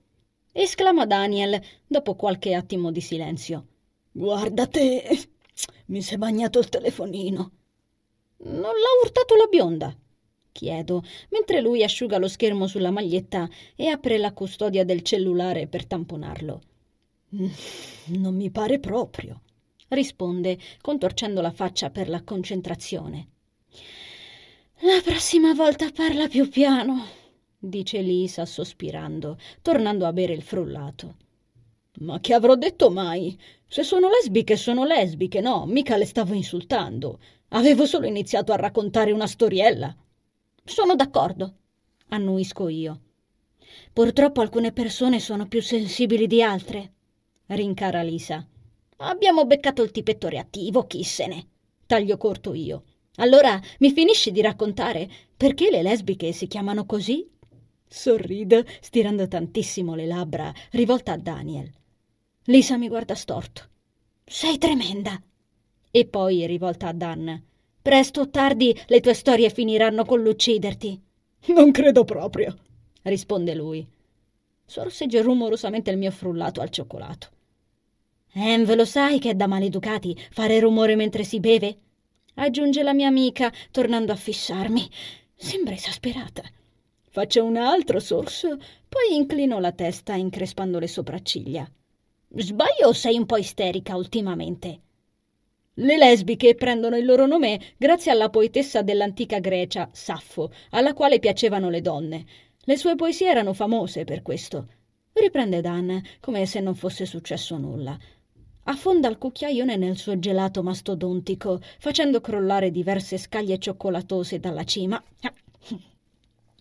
esclama 0.52 1.06
Daniel 1.06 1.62
dopo 1.88 2.16
qualche 2.16 2.54
attimo 2.54 2.92
di 2.92 3.02
silenzio. 3.02 3.68
Guarda 4.16 4.68
te, 4.68 5.28
mi 5.88 6.04
si 6.04 6.14
è 6.14 6.18
bagnato 6.18 6.60
il 6.60 6.70
telefonino. 6.70 7.52
Non 8.38 8.62
l'ha 8.62 9.04
urtato 9.04 9.36
la 9.36 9.48
bionda? 9.48 9.98
chiedo, 10.52 11.04
mentre 11.30 11.62
lui 11.62 11.84
asciuga 11.84 12.20
lo 12.20 12.28
schermo 12.28 12.68
sulla 12.68 12.92
maglietta 12.92 13.50
e 13.76 13.88
apre 13.88 14.20
la 14.20 14.32
custodia 14.32 14.86
del 14.86 15.02
cellulare 15.02 15.66
per 15.66 15.88
tamponarlo. 15.88 16.62
Non 18.06 18.36
mi 18.36 18.52
pare 18.52 18.80
proprio, 18.80 19.42
risponde, 19.88 20.60
contorcendo 20.80 21.42
la 21.42 21.52
faccia 21.52 21.90
per 21.90 22.08
la 22.08 22.22
concentrazione. 22.22 23.30
La 24.82 25.02
prossima 25.04 25.56
volta 25.56 25.90
parla 25.90 26.28
più 26.28 26.48
piano, 26.50 27.04
dice 27.58 28.02
Lisa 28.02 28.46
sospirando, 28.46 29.40
tornando 29.64 30.06
a 30.06 30.14
bere 30.14 30.34
il 30.34 30.44
frullato. 30.44 31.16
Ma 32.00 32.20
che 32.20 32.34
avrò 32.34 32.56
detto 32.56 32.90
mai? 32.90 33.40
Se 33.74 33.82
sono 33.82 34.08
lesbiche, 34.08 34.56
sono 34.56 34.86
lesbiche, 34.86 35.42
no, 35.42 35.66
mica 35.66 35.98
le 35.98 36.06
stavo 36.06 36.36
insultando. 36.36 37.18
Avevo 37.48 37.88
solo 37.88 38.06
iniziato 38.06 38.52
a 38.52 38.56
raccontare 38.56 39.12
una 39.12 39.26
storiella. 39.26 39.98
Sono 40.64 40.96
d'accordo, 40.96 41.56
annuisco 42.10 42.68
io. 42.68 43.02
Purtroppo 43.92 44.42
alcune 44.42 44.74
persone 44.74 45.20
sono 45.20 45.48
più 45.48 45.60
sensibili 45.60 46.28
di 46.28 46.44
altre, 46.44 46.92
rincara 47.48 48.04
Lisa. 48.04 48.48
Abbiamo 48.98 49.48
beccato 49.48 49.82
il 49.82 49.90
tipetto 49.90 50.28
reattivo, 50.28 50.86
chi 50.86 51.04
se 51.04 51.26
ne. 51.26 51.48
Taglio 51.88 52.18
corto 52.18 52.54
io. 52.54 52.84
Allora 53.16 53.60
mi 53.80 53.92
finisci 53.92 54.30
di 54.30 54.42
raccontare 54.42 55.10
perché 55.36 55.72
le 55.72 55.82
lesbiche 55.82 56.32
si 56.32 56.46
chiamano 56.46 56.86
così? 56.86 57.28
Sorrido, 57.88 58.64
stirando 58.82 59.28
tantissimo 59.28 59.96
le 59.96 60.06
labbra, 60.06 60.54
rivolta 60.70 61.14
a 61.14 61.18
Daniel. 61.18 61.82
Lisa 62.48 62.76
mi 62.76 62.90
guarda 62.90 63.16
storto. 63.16 63.70
Sei 64.26 64.58
tremenda. 64.58 65.22
E 65.90 66.06
poi 66.06 66.46
rivolta 66.46 66.90
a 66.90 66.94
Dan. 66.94 67.42
Presto 67.82 68.22
o 68.22 68.30
tardi 68.30 68.78
le 68.88 69.00
tue 69.00 69.14
storie 69.14 69.50
finiranno 69.50 70.04
con 70.04 70.22
l'ucciderti. 70.22 71.02
Non 71.48 71.72
credo 71.72 72.04
proprio, 72.04 72.58
risponde 73.04 73.56
lui. 73.56 73.88
Sorseggio 74.66 75.22
rumorosamente 75.22 75.90
il 75.90 75.98
mio 75.98 76.12
frullato 76.12 76.60
al 76.60 76.70
cioccolato. 76.70 77.28
Em, 78.34 78.66
ve 78.66 78.76
lo 78.76 78.86
sai 78.86 79.20
che 79.20 79.30
è 79.30 79.36
da 79.36 79.48
maleducati 79.48 80.18
fare 80.32 80.60
rumore 80.60 80.96
mentre 80.96 81.24
si 81.24 81.40
beve? 81.40 81.78
Aggiunge 82.36 82.84
la 82.84 82.94
mia 82.94 83.08
amica, 83.08 83.54
tornando 83.72 84.12
a 84.12 84.18
fissarmi. 84.18 84.90
Sembra 85.34 85.76
esasperata. 85.76 86.44
Faccio 87.10 87.44
un 87.46 87.56
altro 87.56 88.02
sorso, 88.02 88.58
poi 88.90 89.16
inclino 89.16 89.60
la 89.60 89.72
testa 89.72 90.16
increspando 90.16 90.80
le 90.80 90.88
sopracciglia. 90.88 91.70
Sbaglio 92.36 92.88
o 92.88 92.94
sei 92.94 93.16
un 93.16 93.28
po' 93.28 93.38
isterica 93.38 93.96
ultimamente? 93.96 94.80
Le 95.76 95.98
lesbiche 95.98 96.56
prendono 96.56 96.98
il 96.98 97.06
loro 97.06 97.28
nome 97.28 97.60
grazie 97.78 98.10
alla 98.10 98.32
poetessa 98.32 98.82
dell'antica 98.82 99.38
Grecia, 99.38 99.88
Saffo, 99.92 100.52
alla 100.72 100.94
quale 100.94 101.20
piacevano 101.20 101.70
le 101.70 101.82
donne. 101.82 102.26
Le 102.58 102.76
sue 102.76 102.96
poesie 102.96 103.30
erano 103.30 103.54
famose 103.54 104.04
per 104.04 104.24
questo. 104.24 104.68
Riprende 105.14 105.62
Dan, 105.62 106.02
come 106.20 106.48
se 106.48 106.60
non 106.60 106.74
fosse 106.74 107.06
successo 107.06 107.56
nulla. 107.58 107.96
Affonda 108.64 109.08
il 109.10 109.20
cucchiaione 109.20 109.76
nel 109.76 109.96
suo 109.96 110.18
gelato 110.18 110.64
mastodontico, 110.64 111.62
facendo 111.78 112.20
crollare 112.20 112.72
diverse 112.72 113.20
scaglie 113.20 113.60
cioccolatose 113.60 114.40
dalla 114.40 114.64
cima. 114.64 115.00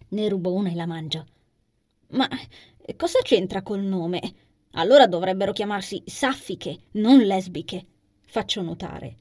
Ne 0.09 0.29
rubo 0.29 0.53
una 0.53 0.71
e 0.71 0.75
la 0.75 0.85
mangio. 0.85 1.27
Ma 2.09 2.29
cosa 2.95 3.21
c'entra 3.23 3.63
col 3.63 3.81
nome? 3.81 4.21
Allora 4.73 5.07
dovrebbero 5.07 5.53
chiamarsi 5.53 6.03
saffiche, 6.07 6.79
non 6.93 7.19
lesbiche. 7.19 7.85
faccio 8.27 8.63
notare. 8.63 9.17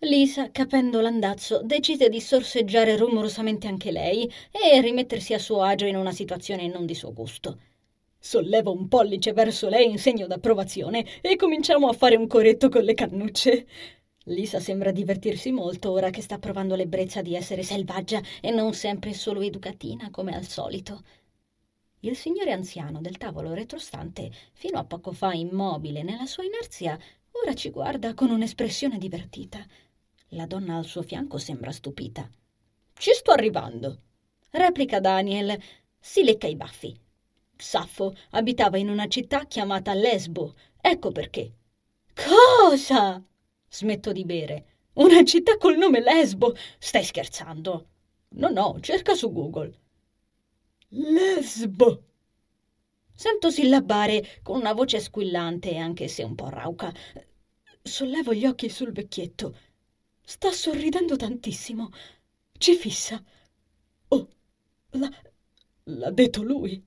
Lisa, 0.00 0.50
capendo 0.50 1.00
l'andazzo, 1.00 1.60
decide 1.62 2.08
di 2.08 2.20
sorseggiare 2.20 2.96
rumorosamente 2.96 3.66
anche 3.66 3.90
lei 3.90 4.30
e 4.50 4.80
rimettersi 4.80 5.34
a 5.34 5.38
suo 5.38 5.60
agio 5.62 5.84
in 5.84 5.96
una 5.96 6.12
situazione 6.12 6.68
non 6.68 6.86
di 6.86 6.94
suo 6.94 7.12
gusto. 7.12 7.58
Sollevo 8.18 8.72
un 8.72 8.88
pollice 8.88 9.32
verso 9.32 9.68
lei 9.68 9.90
in 9.90 9.98
segno 9.98 10.26
d'approvazione 10.26 11.04
e 11.20 11.36
cominciamo 11.36 11.88
a 11.88 11.92
fare 11.92 12.16
un 12.16 12.26
coretto 12.26 12.68
con 12.68 12.82
le 12.82 12.94
cannucce. 12.94 13.66
Lisa 14.24 14.60
sembra 14.60 14.90
divertirsi 14.90 15.50
molto 15.50 15.90
ora 15.90 16.10
che 16.10 16.22
sta 16.22 16.38
provando 16.38 16.74
l'ebbrezza 16.74 17.20
di 17.20 17.34
essere 17.34 17.62
selvaggia 17.62 18.20
e 18.40 18.50
non 18.50 18.72
sempre 18.72 19.12
solo 19.12 19.40
educatina 19.42 20.10
come 20.10 20.34
al 20.34 20.46
solito. 20.46 21.02
Il 22.00 22.16
signore 22.16 22.52
anziano 22.52 23.00
del 23.00 23.16
tavolo 23.16 23.54
retrostante, 23.54 24.30
fino 24.52 24.78
a 24.78 24.84
poco 24.84 25.10
fa 25.12 25.32
immobile 25.32 26.04
nella 26.04 26.26
sua 26.26 26.44
inerzia, 26.44 26.96
ora 27.32 27.54
ci 27.54 27.70
guarda 27.70 28.14
con 28.14 28.30
un'espressione 28.30 28.98
divertita. 28.98 29.66
La 30.28 30.46
donna 30.46 30.76
al 30.76 30.84
suo 30.84 31.02
fianco 31.02 31.38
sembra 31.38 31.72
stupita. 31.72 32.30
Ci 32.94 33.12
sto 33.12 33.32
arrivando, 33.32 34.02
replica 34.50 35.00
Daniel. 35.00 35.60
Si 35.98 36.22
lecca 36.22 36.46
i 36.46 36.54
baffi. 36.54 36.96
Saffo 37.56 38.14
abitava 38.30 38.78
in 38.78 38.88
una 38.88 39.08
città 39.08 39.46
chiamata 39.46 39.92
Lesbo. 39.92 40.54
Ecco 40.80 41.10
perché. 41.10 41.52
Cosa? 42.14 43.20
Smetto 43.68 44.12
di 44.12 44.24
bere. 44.24 44.66
Una 44.94 45.24
città 45.24 45.56
col 45.56 45.76
nome 45.76 46.00
Lesbo? 46.00 46.54
Stai 46.78 47.02
scherzando? 47.02 47.88
No, 48.30 48.48
no, 48.50 48.78
cerca 48.80 49.14
su 49.14 49.32
Google. 49.32 49.76
Lesbo. 50.90 52.02
Sento 53.14 53.50
sillabare 53.50 54.40
con 54.42 54.58
una 54.58 54.72
voce 54.72 55.00
squillante, 55.00 55.76
anche 55.76 56.08
se 56.08 56.22
un 56.22 56.34
po' 56.34 56.48
rauca. 56.48 56.92
Sollevo 57.82 58.32
gli 58.32 58.46
occhi 58.46 58.68
sul 58.68 58.92
vecchietto. 58.92 59.56
Sta 60.24 60.50
sorridendo 60.52 61.16
tantissimo. 61.16 61.90
Ci 62.56 62.74
fissa. 62.74 63.22
Oh, 64.08 64.28
l'ha, 64.90 65.10
l'ha 65.84 66.10
detto 66.10 66.42
lui. 66.42 66.82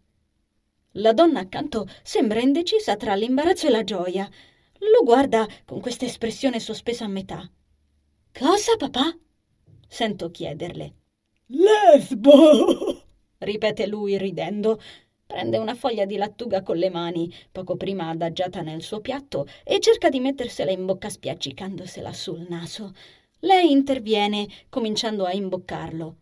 La 0.96 1.14
donna 1.14 1.40
accanto 1.42 1.88
sembra 2.02 2.40
indecisa 2.40 2.96
tra 2.96 3.14
l'imbarazzo 3.16 3.68
e 3.68 3.72
la 3.72 3.84
gioia. 3.84 4.30
Lo 4.80 5.04
guarda 5.04 5.48
con 5.66 5.80
questa 5.80 6.06
espressione 6.06 6.60
sospesa 6.60 7.06
a 7.06 7.10
metà. 7.10 7.50
Cosa, 8.34 8.76
papà? 8.78 9.16
Sento 9.88 10.32
chiederle. 10.32 10.96
Lesbo! 11.48 13.01
ripete 13.42 13.86
lui 13.88 14.18
ridendo. 14.18 14.82
Prende 15.26 15.58
una 15.58 15.76
foglia 15.76 16.06
di 16.06 16.18
lattuga 16.18 16.62
con 16.62 16.78
le 16.78 16.90
mani, 16.90 17.34
poco 17.52 17.76
prima 17.76 18.10
adagiata 18.10 18.62
nel 18.62 18.82
suo 18.82 19.00
piatto, 19.00 19.48
e 19.64 19.80
cerca 19.80 20.10
di 20.10 20.20
mettersela 20.20 20.72
in 20.72 20.86
bocca 20.86 21.10
spiaccicandosela 21.10 22.12
sul 22.12 22.46
naso. 22.50 22.94
Lei 23.40 23.72
interviene, 23.72 24.48
cominciando 24.70 25.26
a 25.26 25.32
imboccarlo. 25.32 26.16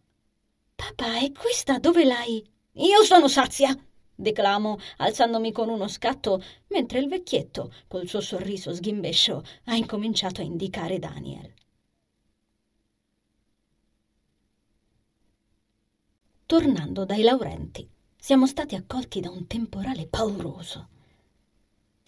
Papà, 0.75 1.19
e 1.19 1.31
questa 1.31 1.79
dove 1.79 2.05
l'hai? 2.05 2.43
Io 2.73 3.03
sono 3.03 3.27
sazia! 3.27 3.75
declamo, 4.19 4.77
alzandomi 4.97 5.51
con 5.51 5.69
uno 5.69 5.88
scatto, 5.88 6.43
mentre 6.67 6.99
il 6.99 7.07
vecchietto, 7.07 7.71
col 7.88 8.07
suo 8.07 8.19
sorriso 8.19 8.73
sghimbescio, 8.73 9.43
ha 9.65 9.75
incominciato 9.75 10.41
a 10.41 10.43
indicare 10.43 10.99
Daniel. 10.99 11.53
Tornando 16.50 17.06
dai 17.06 17.22
Laurenti, 17.22 17.88
siamo 18.18 18.48
stati 18.48 18.74
accolti 18.74 19.20
da 19.20 19.29
un 19.29 19.46
temporale 19.46 20.08
pauroso. 20.08 20.88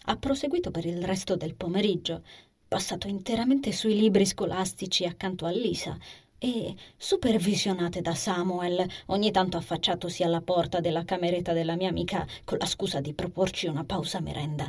Ha 0.06 0.16
proseguito 0.16 0.72
per 0.72 0.84
il 0.84 1.00
resto 1.04 1.36
del 1.36 1.54
pomeriggio, 1.54 2.24
passato 2.66 3.06
interamente 3.06 3.70
sui 3.70 3.96
libri 3.96 4.26
scolastici 4.26 5.04
accanto 5.04 5.46
a 5.46 5.50
Lisa 5.50 5.96
e 6.38 6.74
supervisionate 6.96 8.00
da 8.00 8.16
Samuel, 8.16 8.84
ogni 9.06 9.30
tanto 9.30 9.58
affacciatosi 9.58 10.24
alla 10.24 10.40
porta 10.40 10.80
della 10.80 11.04
cameretta 11.04 11.52
della 11.52 11.76
mia 11.76 11.90
amica 11.90 12.26
con 12.42 12.58
la 12.58 12.66
scusa 12.66 13.00
di 13.00 13.14
proporci 13.14 13.68
una 13.68 13.84
pausa 13.84 14.18
merenda. 14.18 14.68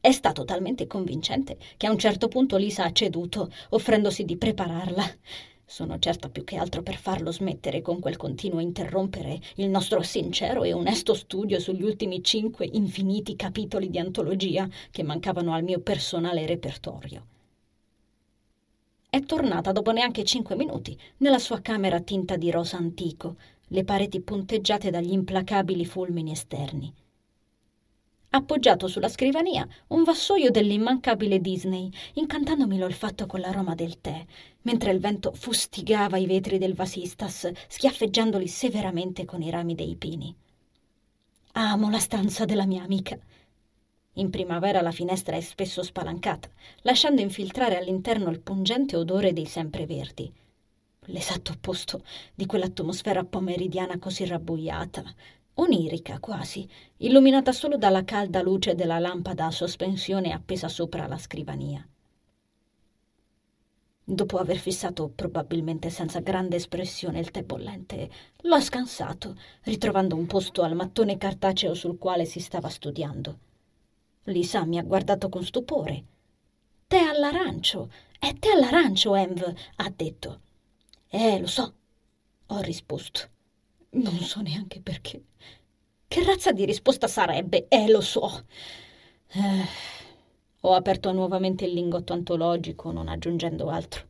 È 0.00 0.10
stato 0.10 0.44
talmente 0.44 0.88
convincente 0.88 1.56
che 1.76 1.86
a 1.86 1.92
un 1.92 1.98
certo 1.98 2.26
punto 2.26 2.56
Lisa 2.56 2.82
ha 2.82 2.90
ceduto, 2.90 3.48
offrendosi 3.68 4.24
di 4.24 4.36
prepararla. 4.36 5.14
Sono 5.68 5.98
certa 5.98 6.28
più 6.28 6.44
che 6.44 6.56
altro 6.56 6.80
per 6.80 6.94
farlo 6.94 7.32
smettere 7.32 7.82
con 7.82 7.98
quel 7.98 8.16
continuo 8.16 8.60
interrompere 8.60 9.40
il 9.56 9.68
nostro 9.68 10.00
sincero 10.00 10.62
e 10.62 10.72
onesto 10.72 11.12
studio 11.12 11.58
sugli 11.58 11.82
ultimi 11.82 12.22
cinque 12.22 12.68
infiniti 12.72 13.34
capitoli 13.34 13.90
di 13.90 13.98
antologia 13.98 14.68
che 14.92 15.02
mancavano 15.02 15.52
al 15.52 15.64
mio 15.64 15.80
personale 15.80 16.46
repertorio. 16.46 17.26
È 19.10 19.20
tornata 19.22 19.72
dopo 19.72 19.90
neanche 19.90 20.22
cinque 20.22 20.54
minuti 20.54 20.96
nella 21.18 21.40
sua 21.40 21.60
camera 21.60 22.00
tinta 22.00 22.36
di 22.36 22.50
rosa 22.52 22.76
antico, 22.76 23.34
le 23.66 23.82
pareti 23.82 24.20
punteggiate 24.20 24.90
dagli 24.90 25.12
implacabili 25.12 25.84
fulmini 25.84 26.30
esterni 26.30 26.94
appoggiato 28.36 28.88
sulla 28.88 29.08
scrivania 29.08 29.66
un 29.88 30.02
vassoio 30.04 30.50
dell'immancabile 30.50 31.40
Disney, 31.40 31.90
incantandomi 32.14 32.78
l'olfatto 32.78 33.26
con 33.26 33.40
l'aroma 33.40 33.74
del 33.74 34.00
tè, 34.00 34.24
mentre 34.62 34.90
il 34.90 35.00
vento 35.00 35.32
fustigava 35.32 36.16
i 36.16 36.26
vetri 36.26 36.58
del 36.58 36.74
vasistas, 36.74 37.50
schiaffeggiandoli 37.68 38.48
severamente 38.48 39.24
con 39.24 39.42
i 39.42 39.50
rami 39.50 39.74
dei 39.74 39.96
pini. 39.96 40.34
Amo 41.52 41.90
la 41.90 41.98
stanza 41.98 42.44
della 42.44 42.66
mia 42.66 42.82
amica. 42.82 43.18
In 44.14 44.30
primavera 44.30 44.80
la 44.80 44.92
finestra 44.92 45.36
è 45.36 45.40
spesso 45.40 45.82
spalancata, 45.82 46.50
lasciando 46.82 47.20
infiltrare 47.20 47.76
all'interno 47.76 48.30
il 48.30 48.40
pungente 48.40 48.96
odore 48.96 49.32
dei 49.32 49.46
sempreverdi. 49.46 50.32
L'esatto 51.10 51.52
opposto 51.52 52.02
di 52.34 52.46
quell'atmosfera 52.46 53.24
pomeridiana 53.24 53.98
così 53.98 54.26
rabbuiata, 54.26 55.04
onirica 55.58 56.18
quasi, 56.18 56.68
illuminata 56.98 57.52
solo 57.52 57.76
dalla 57.76 58.04
calda 58.04 58.42
luce 58.42 58.74
della 58.74 58.98
lampada 58.98 59.46
a 59.46 59.50
sospensione 59.50 60.32
appesa 60.32 60.68
sopra 60.68 61.06
la 61.06 61.18
scrivania. 61.18 61.86
Dopo 64.08 64.38
aver 64.38 64.58
fissato 64.58 65.10
probabilmente 65.14 65.90
senza 65.90 66.20
grande 66.20 66.56
espressione 66.56 67.18
il 67.18 67.30
tè 67.30 67.42
bollente, 67.42 68.10
l'ho 68.42 68.60
scansato, 68.60 69.36
ritrovando 69.62 70.14
un 70.14 70.26
posto 70.26 70.62
al 70.62 70.76
mattone 70.76 71.16
cartaceo 71.16 71.74
sul 71.74 71.98
quale 71.98 72.24
si 72.24 72.38
stava 72.38 72.68
studiando. 72.68 73.38
Lisa 74.24 74.64
mi 74.64 74.78
ha 74.78 74.82
guardato 74.82 75.28
con 75.28 75.42
stupore. 75.42 76.04
Tè 76.86 76.98
all'arancio, 76.98 77.90
è 78.18 78.32
tè 78.34 78.50
all'arancio, 78.50 79.14
Env, 79.14 79.54
ha 79.76 79.92
detto. 79.94 80.40
Eh, 81.08 81.40
lo 81.40 81.46
so, 81.46 81.74
ho 82.46 82.60
risposto. 82.60 83.34
Non 83.90 84.18
so 84.20 84.40
neanche 84.40 84.80
perché. 84.80 85.22
Che 86.06 86.24
razza 86.24 86.52
di 86.52 86.64
risposta 86.64 87.08
sarebbe? 87.08 87.66
Eh, 87.68 87.88
lo 87.88 88.00
so. 88.00 88.44
Eh, 89.32 89.64
ho 90.60 90.74
aperto 90.74 91.12
nuovamente 91.12 91.64
il 91.64 91.72
lingotto 91.72 92.12
antologico, 92.12 92.92
non 92.92 93.08
aggiungendo 93.08 93.68
altro. 93.68 94.04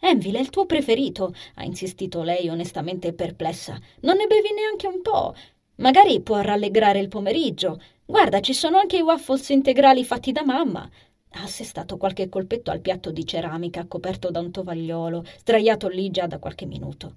Envil 0.00 0.34
è 0.34 0.40
il 0.40 0.50
tuo 0.50 0.66
preferito, 0.66 1.34
ha 1.54 1.64
insistito 1.64 2.22
lei 2.22 2.48
onestamente 2.48 3.12
perplessa. 3.12 3.78
Non 4.00 4.16
ne 4.16 4.26
bevi 4.26 4.52
neanche 4.52 4.86
un 4.86 5.00
po'. 5.02 5.34
Magari 5.76 6.20
può 6.20 6.40
rallegrare 6.40 6.98
il 6.98 7.08
pomeriggio. 7.08 7.80
Guarda, 8.04 8.40
ci 8.40 8.52
sono 8.52 8.78
anche 8.78 8.98
i 8.98 9.02
waffles 9.02 9.48
integrali 9.50 10.04
fatti 10.04 10.32
da 10.32 10.44
mamma. 10.44 10.88
Ha 11.34 11.42
assestato 11.42 11.96
qualche 11.96 12.28
colpetto 12.28 12.70
al 12.70 12.80
piatto 12.80 13.10
di 13.10 13.24
ceramica 13.24 13.86
coperto 13.86 14.30
da 14.30 14.40
un 14.40 14.50
tovagliolo, 14.50 15.24
sdraiato 15.38 15.88
lì 15.88 16.10
già 16.10 16.26
da 16.26 16.38
qualche 16.38 16.66
minuto. 16.66 17.14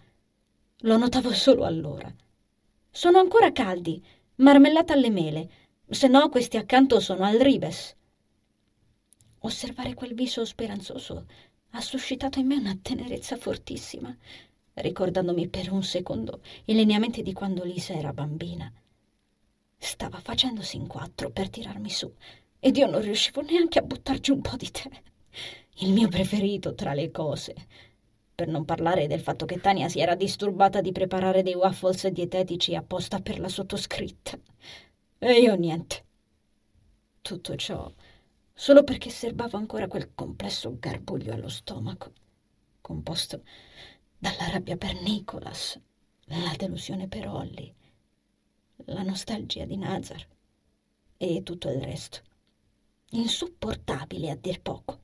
Lo 0.79 0.97
notavo 0.97 1.31
solo 1.31 1.63
allora. 1.63 2.13
Sono 2.91 3.19
ancora 3.19 3.53
caldi, 3.53 4.03
marmellata 4.35 4.91
alle 4.91 5.09
mele, 5.09 5.49
se 5.89 6.07
no 6.07 6.27
questi 6.27 6.57
accanto 6.57 6.99
sono 6.99 7.23
al 7.23 7.39
ribes. 7.39 7.95
Osservare 9.39 9.93
quel 9.93 10.13
viso 10.13 10.43
speranzoso 10.43 11.27
ha 11.71 11.81
suscitato 11.81 12.39
in 12.39 12.47
me 12.47 12.57
una 12.57 12.77
tenerezza 12.81 13.37
fortissima, 13.37 14.15
ricordandomi 14.73 15.47
per 15.47 15.71
un 15.71 15.81
secondo 15.81 16.41
i 16.65 16.73
lineamenti 16.73 17.21
di 17.21 17.31
quando 17.31 17.63
Lisa 17.63 17.93
era 17.93 18.11
bambina. 18.11 18.71
Stava 19.77 20.19
facendosi 20.19 20.75
in 20.75 20.87
quattro 20.87 21.29
per 21.29 21.49
tirarmi 21.49 21.89
su 21.89 22.13
ed 22.59 22.75
io 22.75 22.87
non 22.87 23.01
riuscivo 23.01 23.41
neanche 23.41 23.79
a 23.79 23.83
buttarci 23.83 24.31
un 24.31 24.41
po' 24.41 24.57
di 24.57 24.69
tè. 24.69 24.89
Il 25.79 25.93
mio 25.93 26.09
preferito 26.09 26.73
tra 26.73 26.93
le 26.93 27.11
cose 27.11 27.55
per 28.35 28.47
non 28.49 28.65
parlare 28.65 29.07
del 29.07 29.21
fatto 29.21 29.45
che 29.45 29.61
Tania 29.61 29.87
si 29.87 29.99
era 29.99 30.13
disturbata 30.15 30.81
di 30.81 30.91
preparare 30.91 31.41
dei 31.41 31.55
waffles 31.55 32.07
dietetici 32.07 32.75
apposta 32.75 33.21
per 33.21 33.39
la 33.39 33.47
sottoscritta. 33.47 34.37
E 35.17 35.39
io 35.39 35.55
niente. 35.55 36.03
Tutto 37.21 37.55
ciò 37.55 37.91
solo 38.57 38.83
perché 38.83 39.09
serbavo 39.09 39.57
ancora 39.57 39.87
quel 39.87 40.13
complesso 40.13 40.77
garbuglio 40.79 41.33
allo 41.33 41.49
stomaco, 41.49 42.13
composto 42.79 43.43
dalla 44.17 44.49
rabbia 44.49 44.77
per 44.77 45.01
Nicholas, 45.01 45.79
la 46.25 46.53
delusione 46.57 47.07
per 47.07 47.27
Holly, 47.27 47.73
la 48.85 49.03
nostalgia 49.03 49.65
di 49.65 49.77
Nazar 49.77 50.25
e 51.17 51.43
tutto 51.43 51.69
il 51.69 51.81
resto. 51.81 52.19
Insopportabile 53.11 54.29
a 54.31 54.35
dir 54.35 54.61
poco. 54.61 55.03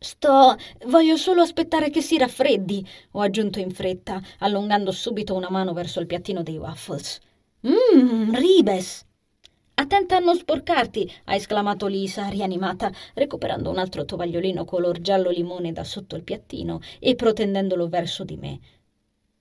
Sto. 0.00 0.56
voglio 0.86 1.16
solo 1.16 1.42
aspettare 1.42 1.90
che 1.90 2.02
si 2.02 2.18
raffreddi, 2.18 2.86
ho 3.12 3.20
aggiunto 3.20 3.58
in 3.58 3.72
fretta, 3.72 4.22
allungando 4.38 4.92
subito 4.92 5.34
una 5.34 5.50
mano 5.50 5.72
verso 5.72 5.98
il 5.98 6.06
piattino 6.06 6.44
dei 6.44 6.56
waffles. 6.56 7.18
Mmm, 7.66 8.32
ribes! 8.34 9.04
Attenta 9.74 10.16
a 10.16 10.20
non 10.20 10.36
sporcarti, 10.36 11.10
ha 11.24 11.34
esclamato 11.34 11.86
Lisa, 11.86 12.28
rianimata, 12.28 12.92
recuperando 13.14 13.70
un 13.70 13.78
altro 13.78 14.04
tovagliolino 14.04 14.64
color 14.64 15.00
giallo 15.00 15.30
limone 15.30 15.72
da 15.72 15.82
sotto 15.82 16.14
il 16.14 16.22
piattino 16.22 16.80
e 17.00 17.16
protendendolo 17.16 17.88
verso 17.88 18.22
di 18.22 18.36
me. 18.36 18.60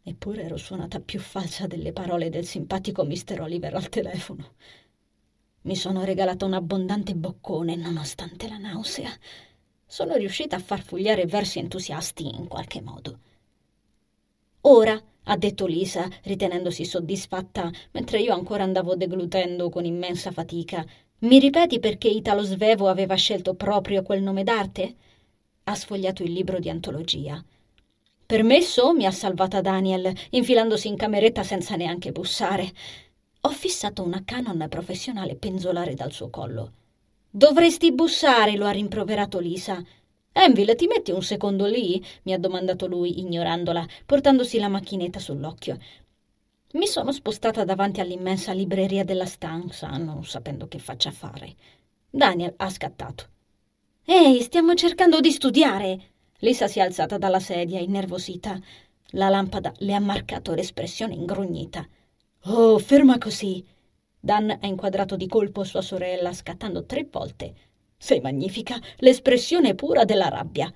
Eppure 0.01 0.43
ero 0.43 0.57
suonata 0.57 0.99
più 0.99 1.19
falsa 1.19 1.67
delle 1.67 1.93
parole 1.93 2.29
del 2.29 2.45
simpatico 2.45 3.03
Mr. 3.03 3.41
Oliver 3.41 3.75
al 3.75 3.89
telefono. 3.89 4.53
Mi 5.61 5.75
sono 5.75 6.03
regalata 6.03 6.45
un 6.45 6.53
abbondante 6.53 7.13
boccone 7.13 7.75
nonostante 7.75 8.47
la 8.47 8.57
nausea. 8.57 9.11
Sono 9.89 10.15
riuscita 10.15 10.57
a 10.57 10.59
far 10.59 10.81
fugliare 10.81 11.25
versi 11.25 11.59
entusiasti 11.59 12.27
in 12.27 12.49
qualche 12.49 12.81
modo. 12.81 13.19
Ora, 14.61 15.01
ha 15.23 15.37
detto 15.37 15.65
Lisa, 15.65 16.09
ritenendosi 16.23 16.83
soddisfatta, 16.83 17.71
mentre 17.91 18.19
io 18.19 18.33
ancora 18.33 18.63
andavo 18.63 18.97
deglutendo 18.97 19.69
con 19.69 19.85
immensa 19.85 20.31
fatica, 20.31 20.85
mi 21.19 21.39
ripeti 21.39 21.79
perché 21.79 22.09
Italo 22.09 22.43
Svevo 22.43 22.89
aveva 22.89 23.15
scelto 23.15 23.53
proprio 23.55 24.03
quel 24.03 24.21
nome 24.21 24.43
d'arte? 24.43 24.95
Ha 25.63 25.73
sfogliato 25.73 26.21
il 26.21 26.33
libro 26.33 26.59
di 26.59 26.69
antologia. 26.69 27.41
Permesso? 28.25 28.93
mi 28.93 29.05
ha 29.05 29.11
salvata 29.11 29.61
Daniel, 29.61 30.13
infilandosi 30.31 30.89
in 30.89 30.97
cameretta 30.97 31.43
senza 31.43 31.77
neanche 31.77 32.11
bussare. 32.11 32.69
Ho 33.41 33.49
fissato 33.49 34.03
una 34.03 34.21
Canon 34.25 34.65
professionale 34.69 35.35
penzolare 35.35 35.93
dal 35.93 36.11
suo 36.11 36.29
collo. 36.29 36.71
Dovresti 37.37 37.93
bussare, 37.93 38.55
lo 38.55 38.65
ha 38.65 38.71
rimproverato 38.71 39.37
Lisa. 39.37 39.79
Enville, 40.31 40.73
ti 40.73 40.87
metti 40.87 41.11
un 41.11 41.21
secondo 41.21 41.67
lì? 41.67 42.03
mi 42.23 42.33
ha 42.33 42.39
domandato 42.39 42.87
lui, 42.87 43.19
ignorandola, 43.19 43.85
portandosi 44.07 44.57
la 44.57 44.69
macchinetta 44.69 45.19
sull'occhio. 45.19 45.77
Mi 46.71 46.87
sono 46.87 47.11
spostata 47.11 47.63
davanti 47.63 47.99
all'immensa 47.99 48.53
libreria 48.53 49.03
della 49.03 49.27
stanza, 49.27 49.87
non 49.97 50.25
sapendo 50.25 50.67
che 50.67 50.79
faccia 50.79 51.11
fare. 51.11 51.53
Daniel 52.09 52.55
ha 52.57 52.71
scattato. 52.71 53.27
Ehi, 54.03 54.41
stiamo 54.41 54.73
cercando 54.73 55.19
di 55.19 55.29
studiare! 55.29 55.99
Lisa 56.39 56.67
si 56.67 56.79
è 56.79 56.81
alzata 56.81 57.19
dalla 57.19 57.39
sedia, 57.39 57.79
innervosita. 57.79 58.59
La 59.11 59.29
lampada 59.29 59.71
le 59.77 59.93
ha 59.93 59.99
marcato 59.99 60.55
l'espressione 60.55 61.13
ingrugnita. 61.13 61.87
Oh, 62.45 62.79
ferma 62.79 63.19
così! 63.19 63.63
Dan 64.19 64.49
ha 64.49 64.67
inquadrato 64.67 65.15
di 65.15 65.27
colpo 65.27 65.63
sua 65.63 65.81
sorella, 65.81 66.33
scattando 66.33 66.85
tre 66.85 67.07
volte. 67.09 67.53
Sei 67.97 68.19
magnifica, 68.19 68.79
l'espressione 68.97 69.75
pura 69.75 70.05
della 70.05 70.29
rabbia. 70.29 70.71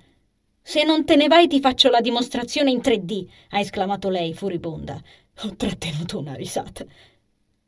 Se 0.60 0.84
non 0.84 1.04
te 1.04 1.16
ne 1.16 1.26
vai 1.26 1.48
ti 1.48 1.60
faccio 1.60 1.90
la 1.90 2.00
dimostrazione 2.00 2.70
in 2.70 2.78
3D, 2.78 3.26
ha 3.50 3.58
esclamato 3.58 4.08
lei, 4.08 4.32
furibonda. 4.32 5.00
Ho 5.42 5.56
trattenuto 5.56 6.18
una 6.18 6.34
risata. 6.34 6.84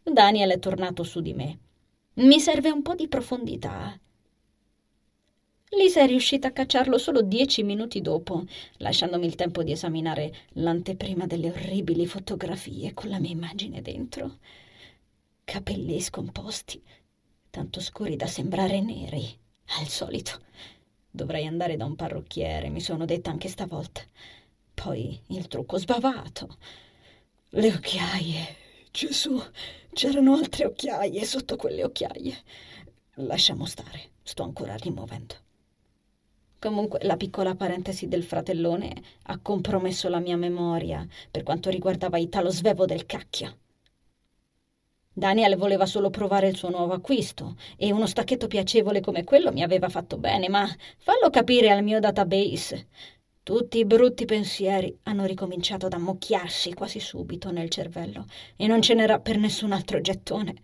Daniel 0.02 0.50
è 0.50 0.58
tornato 0.58 1.02
su 1.02 1.20
di 1.20 1.34
me. 1.34 1.58
Mi 2.14 2.38
serve 2.38 2.70
un 2.70 2.82
po' 2.82 2.94
di 2.94 3.08
profondità. 3.08 3.98
Lisa 5.70 6.02
è 6.02 6.06
riuscita 6.06 6.48
a 6.48 6.52
cacciarlo 6.52 6.98
solo 6.98 7.22
dieci 7.22 7.64
minuti 7.64 8.00
dopo, 8.00 8.44
lasciandomi 8.76 9.26
il 9.26 9.34
tempo 9.34 9.64
di 9.64 9.72
esaminare 9.72 10.32
l'anteprima 10.50 11.26
delle 11.26 11.48
orribili 11.48 12.06
fotografie 12.06 12.94
con 12.94 13.08
la 13.08 13.18
mia 13.18 13.32
immagine 13.32 13.82
dentro. 13.82 14.38
Capelli 15.44 16.00
scomposti, 16.00 16.82
tanto 17.50 17.80
scuri 17.80 18.16
da 18.16 18.26
sembrare 18.26 18.80
neri, 18.80 19.38
al 19.78 19.86
solito. 19.86 20.40
Dovrei 21.08 21.46
andare 21.46 21.76
da 21.76 21.84
un 21.84 21.94
parrucchiere, 21.94 22.70
mi 22.70 22.80
sono 22.80 23.04
detta 23.04 23.30
anche 23.30 23.48
stavolta. 23.48 24.00
Poi 24.72 25.20
il 25.28 25.46
trucco 25.46 25.78
sbavato. 25.78 26.56
Le 27.50 27.68
occhiaie. 27.68 28.56
Gesù, 28.90 29.40
c'erano 29.92 30.34
altre 30.34 30.64
occhiaie 30.64 31.24
sotto 31.24 31.56
quelle 31.56 31.84
occhiaie. 31.84 32.36
Lasciamo 33.16 33.66
stare, 33.66 34.12
sto 34.22 34.42
ancora 34.42 34.74
rimuovendo. 34.76 35.34
Comunque 36.58 37.00
la 37.02 37.16
piccola 37.16 37.54
parentesi 37.54 38.08
del 38.08 38.24
fratellone 38.24 38.94
ha 39.24 39.38
compromesso 39.38 40.08
la 40.08 40.20
mia 40.20 40.36
memoria 40.36 41.06
per 41.30 41.42
quanto 41.42 41.70
riguardava 41.70 42.18
Italo 42.18 42.50
Svevo 42.50 42.86
del 42.86 43.06
cacchio. 43.06 43.58
Daniel 45.16 45.54
voleva 45.54 45.86
solo 45.86 46.10
provare 46.10 46.48
il 46.48 46.56
suo 46.56 46.70
nuovo 46.70 46.92
acquisto 46.92 47.54
e 47.76 47.92
uno 47.92 48.04
stacchetto 48.04 48.48
piacevole 48.48 49.00
come 49.00 49.22
quello 49.22 49.52
mi 49.52 49.62
aveva 49.62 49.88
fatto 49.88 50.18
bene, 50.18 50.48
ma 50.48 50.66
fallo 50.98 51.30
capire 51.30 51.70
al 51.70 51.84
mio 51.84 52.00
database. 52.00 52.88
Tutti 53.44 53.78
i 53.78 53.84
brutti 53.84 54.24
pensieri 54.24 54.98
hanno 55.04 55.24
ricominciato 55.24 55.86
ad 55.86 55.92
ammocchiarsi 55.92 56.74
quasi 56.74 56.98
subito 56.98 57.52
nel 57.52 57.70
cervello 57.70 58.24
e 58.56 58.66
non 58.66 58.82
ce 58.82 58.94
n'era 58.94 59.20
per 59.20 59.38
nessun 59.38 59.70
altro 59.70 60.00
gettone. 60.00 60.54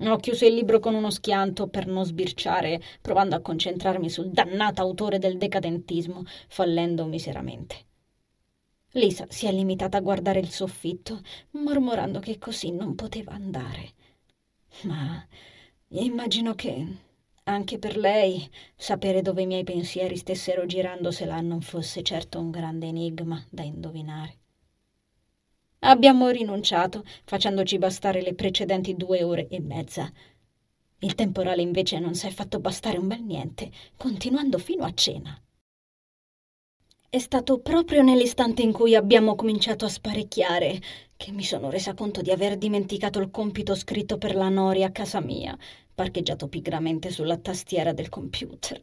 Ho 0.00 0.16
chiuso 0.16 0.44
il 0.44 0.54
libro 0.54 0.78
con 0.78 0.94
uno 0.94 1.08
schianto 1.10 1.68
per 1.68 1.86
non 1.86 2.04
sbirciare, 2.04 2.82
provando 3.00 3.34
a 3.34 3.40
concentrarmi 3.40 4.10
sul 4.10 4.28
dannato 4.28 4.82
autore 4.82 5.18
del 5.18 5.38
decadentismo, 5.38 6.22
fallendo 6.48 7.06
miseramente. 7.06 7.89
Lisa 8.94 9.26
si 9.28 9.46
è 9.46 9.52
limitata 9.52 9.98
a 9.98 10.00
guardare 10.00 10.40
il 10.40 10.50
soffitto, 10.50 11.20
mormorando 11.52 12.18
che 12.18 12.38
così 12.38 12.72
non 12.72 12.96
poteva 12.96 13.32
andare. 13.32 13.92
Ma 14.82 15.24
immagino 15.88 16.54
che 16.54 16.86
anche 17.44 17.78
per 17.78 17.96
lei 17.96 18.48
sapere 18.74 19.22
dove 19.22 19.42
i 19.42 19.46
miei 19.46 19.62
pensieri 19.62 20.16
stessero 20.16 20.66
girando 20.66 21.12
se 21.12 21.24
là 21.24 21.40
non 21.40 21.60
fosse 21.60 22.02
certo 22.02 22.40
un 22.40 22.50
grande 22.50 22.86
enigma 22.86 23.44
da 23.48 23.62
indovinare. 23.62 24.38
Abbiamo 25.80 26.28
rinunciato, 26.28 27.04
facendoci 27.24 27.78
bastare 27.78 28.22
le 28.22 28.34
precedenti 28.34 28.96
due 28.96 29.22
ore 29.22 29.46
e 29.48 29.60
mezza. 29.60 30.12
Il 30.98 31.14
temporale 31.14 31.62
invece 31.62 31.98
non 31.98 32.14
si 32.14 32.26
è 32.26 32.30
fatto 32.30 32.58
bastare 32.58 32.98
un 32.98 33.06
bel 33.06 33.22
niente, 33.22 33.70
continuando 33.96 34.58
fino 34.58 34.84
a 34.84 34.92
cena. 34.92 35.40
È 37.12 37.18
stato 37.18 37.58
proprio 37.58 38.02
nell'istante 38.02 38.62
in 38.62 38.70
cui 38.70 38.94
abbiamo 38.94 39.34
cominciato 39.34 39.84
a 39.84 39.88
sparecchiare 39.88 40.80
che 41.16 41.32
mi 41.32 41.42
sono 41.42 41.68
resa 41.68 41.92
conto 41.92 42.22
di 42.22 42.30
aver 42.30 42.56
dimenticato 42.56 43.18
il 43.18 43.32
compito 43.32 43.74
scritto 43.74 44.16
per 44.16 44.36
la 44.36 44.48
Nori 44.48 44.84
a 44.84 44.92
casa 44.92 45.20
mia, 45.20 45.58
parcheggiato 45.92 46.46
pigramente 46.46 47.10
sulla 47.10 47.36
tastiera 47.36 47.92
del 47.92 48.08
computer 48.08 48.80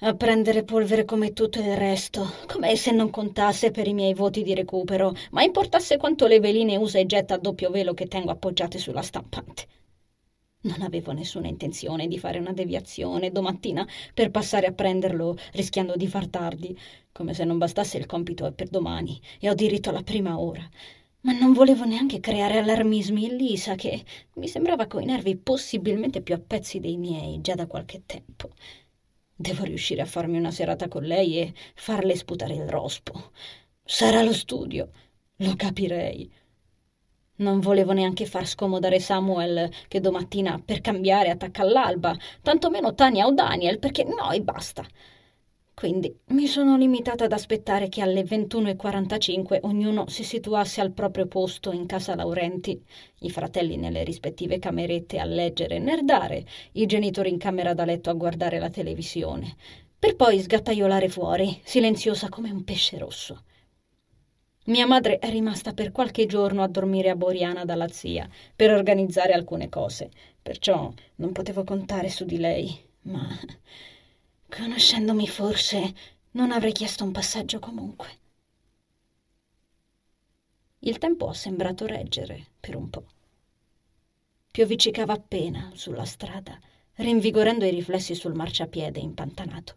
a 0.00 0.14
prendere 0.14 0.64
polvere 0.64 1.04
come 1.04 1.32
tutto 1.32 1.60
il 1.60 1.76
resto, 1.76 2.28
come 2.48 2.74
se 2.74 2.90
non 2.90 3.08
contasse 3.10 3.70
per 3.70 3.86
i 3.86 3.94
miei 3.94 4.12
voti 4.12 4.42
di 4.42 4.52
recupero, 4.52 5.14
ma 5.30 5.44
importasse 5.44 5.98
quanto 5.98 6.26
le 6.26 6.40
veline 6.40 6.76
usa 6.76 6.98
e 6.98 7.06
getta 7.06 7.34
a 7.34 7.38
doppio 7.38 7.70
velo 7.70 7.94
che 7.94 8.08
tengo 8.08 8.32
appoggiate 8.32 8.78
sulla 8.78 9.02
stampante. 9.02 9.66
Non 10.66 10.82
avevo 10.82 11.12
nessuna 11.12 11.46
intenzione 11.46 12.08
di 12.08 12.18
fare 12.18 12.40
una 12.40 12.52
deviazione 12.52 13.30
domattina 13.30 13.86
per 14.12 14.32
passare 14.32 14.66
a 14.66 14.72
prenderlo 14.72 15.36
rischiando 15.52 15.94
di 15.94 16.08
far 16.08 16.26
tardi, 16.26 16.76
come 17.12 17.34
se 17.34 17.44
non 17.44 17.56
bastasse 17.56 17.98
il 17.98 18.06
compito 18.06 18.44
è 18.46 18.52
per 18.52 18.68
domani 18.68 19.20
e 19.38 19.48
ho 19.48 19.54
diritto 19.54 19.90
alla 19.90 20.02
prima 20.02 20.40
ora. 20.40 20.68
Ma 21.20 21.32
non 21.38 21.52
volevo 21.52 21.84
neanche 21.84 22.18
creare 22.18 22.58
allarmismi 22.58 23.26
in 23.26 23.36
Lisa, 23.36 23.76
che 23.76 24.04
mi 24.34 24.48
sembrava 24.48 24.88
coi 24.88 25.04
nervi 25.04 25.36
possibilmente 25.36 26.20
più 26.20 26.34
a 26.34 26.42
pezzi 26.44 26.80
dei 26.80 26.96
miei 26.96 27.40
già 27.40 27.54
da 27.54 27.68
qualche 27.68 28.02
tempo. 28.04 28.50
Devo 29.36 29.62
riuscire 29.62 30.02
a 30.02 30.06
farmi 30.06 30.36
una 30.36 30.50
serata 30.50 30.88
con 30.88 31.04
lei 31.04 31.38
e 31.38 31.54
farle 31.76 32.16
sputare 32.16 32.54
il 32.54 32.68
rospo. 32.68 33.30
Sarà 33.84 34.20
lo 34.22 34.32
studio, 34.32 34.90
lo 35.36 35.54
capirei. 35.54 36.28
Non 37.36 37.60
volevo 37.60 37.92
neanche 37.92 38.24
far 38.24 38.46
scomodare 38.46 38.98
Samuel, 38.98 39.70
che 39.88 40.00
domattina 40.00 40.60
per 40.64 40.80
cambiare 40.80 41.28
attacca 41.28 41.62
all'alba, 41.62 42.16
tantomeno 42.40 42.94
Tania 42.94 43.26
o 43.26 43.32
Daniel, 43.32 43.78
perché 43.78 44.04
no 44.04 44.30
e 44.30 44.40
basta. 44.40 44.86
Quindi 45.74 46.20
mi 46.28 46.46
sono 46.46 46.78
limitata 46.78 47.24
ad 47.24 47.32
aspettare 47.32 47.90
che 47.90 48.00
alle 48.00 48.22
21.45 48.22 49.58
ognuno 49.64 50.08
si 50.08 50.24
situasse 50.24 50.80
al 50.80 50.92
proprio 50.92 51.26
posto 51.26 51.72
in 51.72 51.84
casa 51.84 52.14
Laurenti, 52.14 52.82
i 53.20 53.30
fratelli 53.30 53.76
nelle 53.76 54.02
rispettive 54.02 54.58
camerette 54.58 55.18
a 55.18 55.26
leggere 55.26 55.76
e 55.76 55.78
nerdare, 55.78 56.46
i 56.72 56.86
genitori 56.86 57.28
in 57.28 57.36
camera 57.36 57.74
da 57.74 57.84
letto 57.84 58.08
a 58.08 58.14
guardare 58.14 58.58
la 58.58 58.70
televisione, 58.70 59.54
per 59.98 60.16
poi 60.16 60.40
sgattaiolare 60.40 61.10
fuori, 61.10 61.60
silenziosa 61.62 62.30
come 62.30 62.50
un 62.50 62.64
pesce 62.64 62.96
rosso. 62.96 63.42
Mia 64.66 64.86
madre 64.86 65.18
è 65.18 65.30
rimasta 65.30 65.72
per 65.72 65.92
qualche 65.92 66.26
giorno 66.26 66.62
a 66.62 66.68
dormire 66.68 67.10
a 67.10 67.16
Boriana 67.16 67.64
dalla 67.64 67.88
zia 67.88 68.28
per 68.54 68.70
organizzare 68.70 69.32
alcune 69.32 69.68
cose, 69.68 70.10
perciò 70.42 70.92
non 71.16 71.32
potevo 71.32 71.64
contare 71.64 72.08
su 72.08 72.24
di 72.24 72.38
lei, 72.38 72.76
ma 73.02 73.28
Conoscendomi 74.48 75.26
forse, 75.26 75.94
non 76.32 76.52
avrei 76.52 76.72
chiesto 76.72 77.04
un 77.04 77.12
passaggio 77.12 77.58
comunque. 77.58 78.08
Il 80.80 80.98
tempo 80.98 81.28
ha 81.28 81.34
sembrato 81.34 81.84
reggere 81.84 82.46
per 82.58 82.76
un 82.76 82.88
po'. 82.88 83.04
Pioviccicava 84.50 85.12
appena 85.12 85.70
sulla 85.74 86.04
strada, 86.04 86.58
rinvigorendo 86.94 87.64
i 87.64 87.70
riflessi 87.70 88.14
sul 88.14 88.34
marciapiede 88.34 89.00
impantanato. 89.00 89.76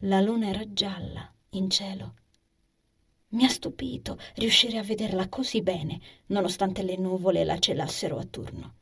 La 0.00 0.20
luna 0.20 0.48
era 0.48 0.72
gialla 0.72 1.30
in 1.50 1.70
cielo. 1.70 2.14
Mi 3.34 3.44
ha 3.44 3.48
stupito 3.48 4.16
riuscire 4.36 4.78
a 4.78 4.84
vederla 4.84 5.28
così 5.28 5.60
bene, 5.60 6.00
nonostante 6.26 6.82
le 6.82 6.96
nuvole 6.96 7.42
la 7.42 7.58
celassero 7.58 8.18
a 8.18 8.24
turno. 8.24 8.74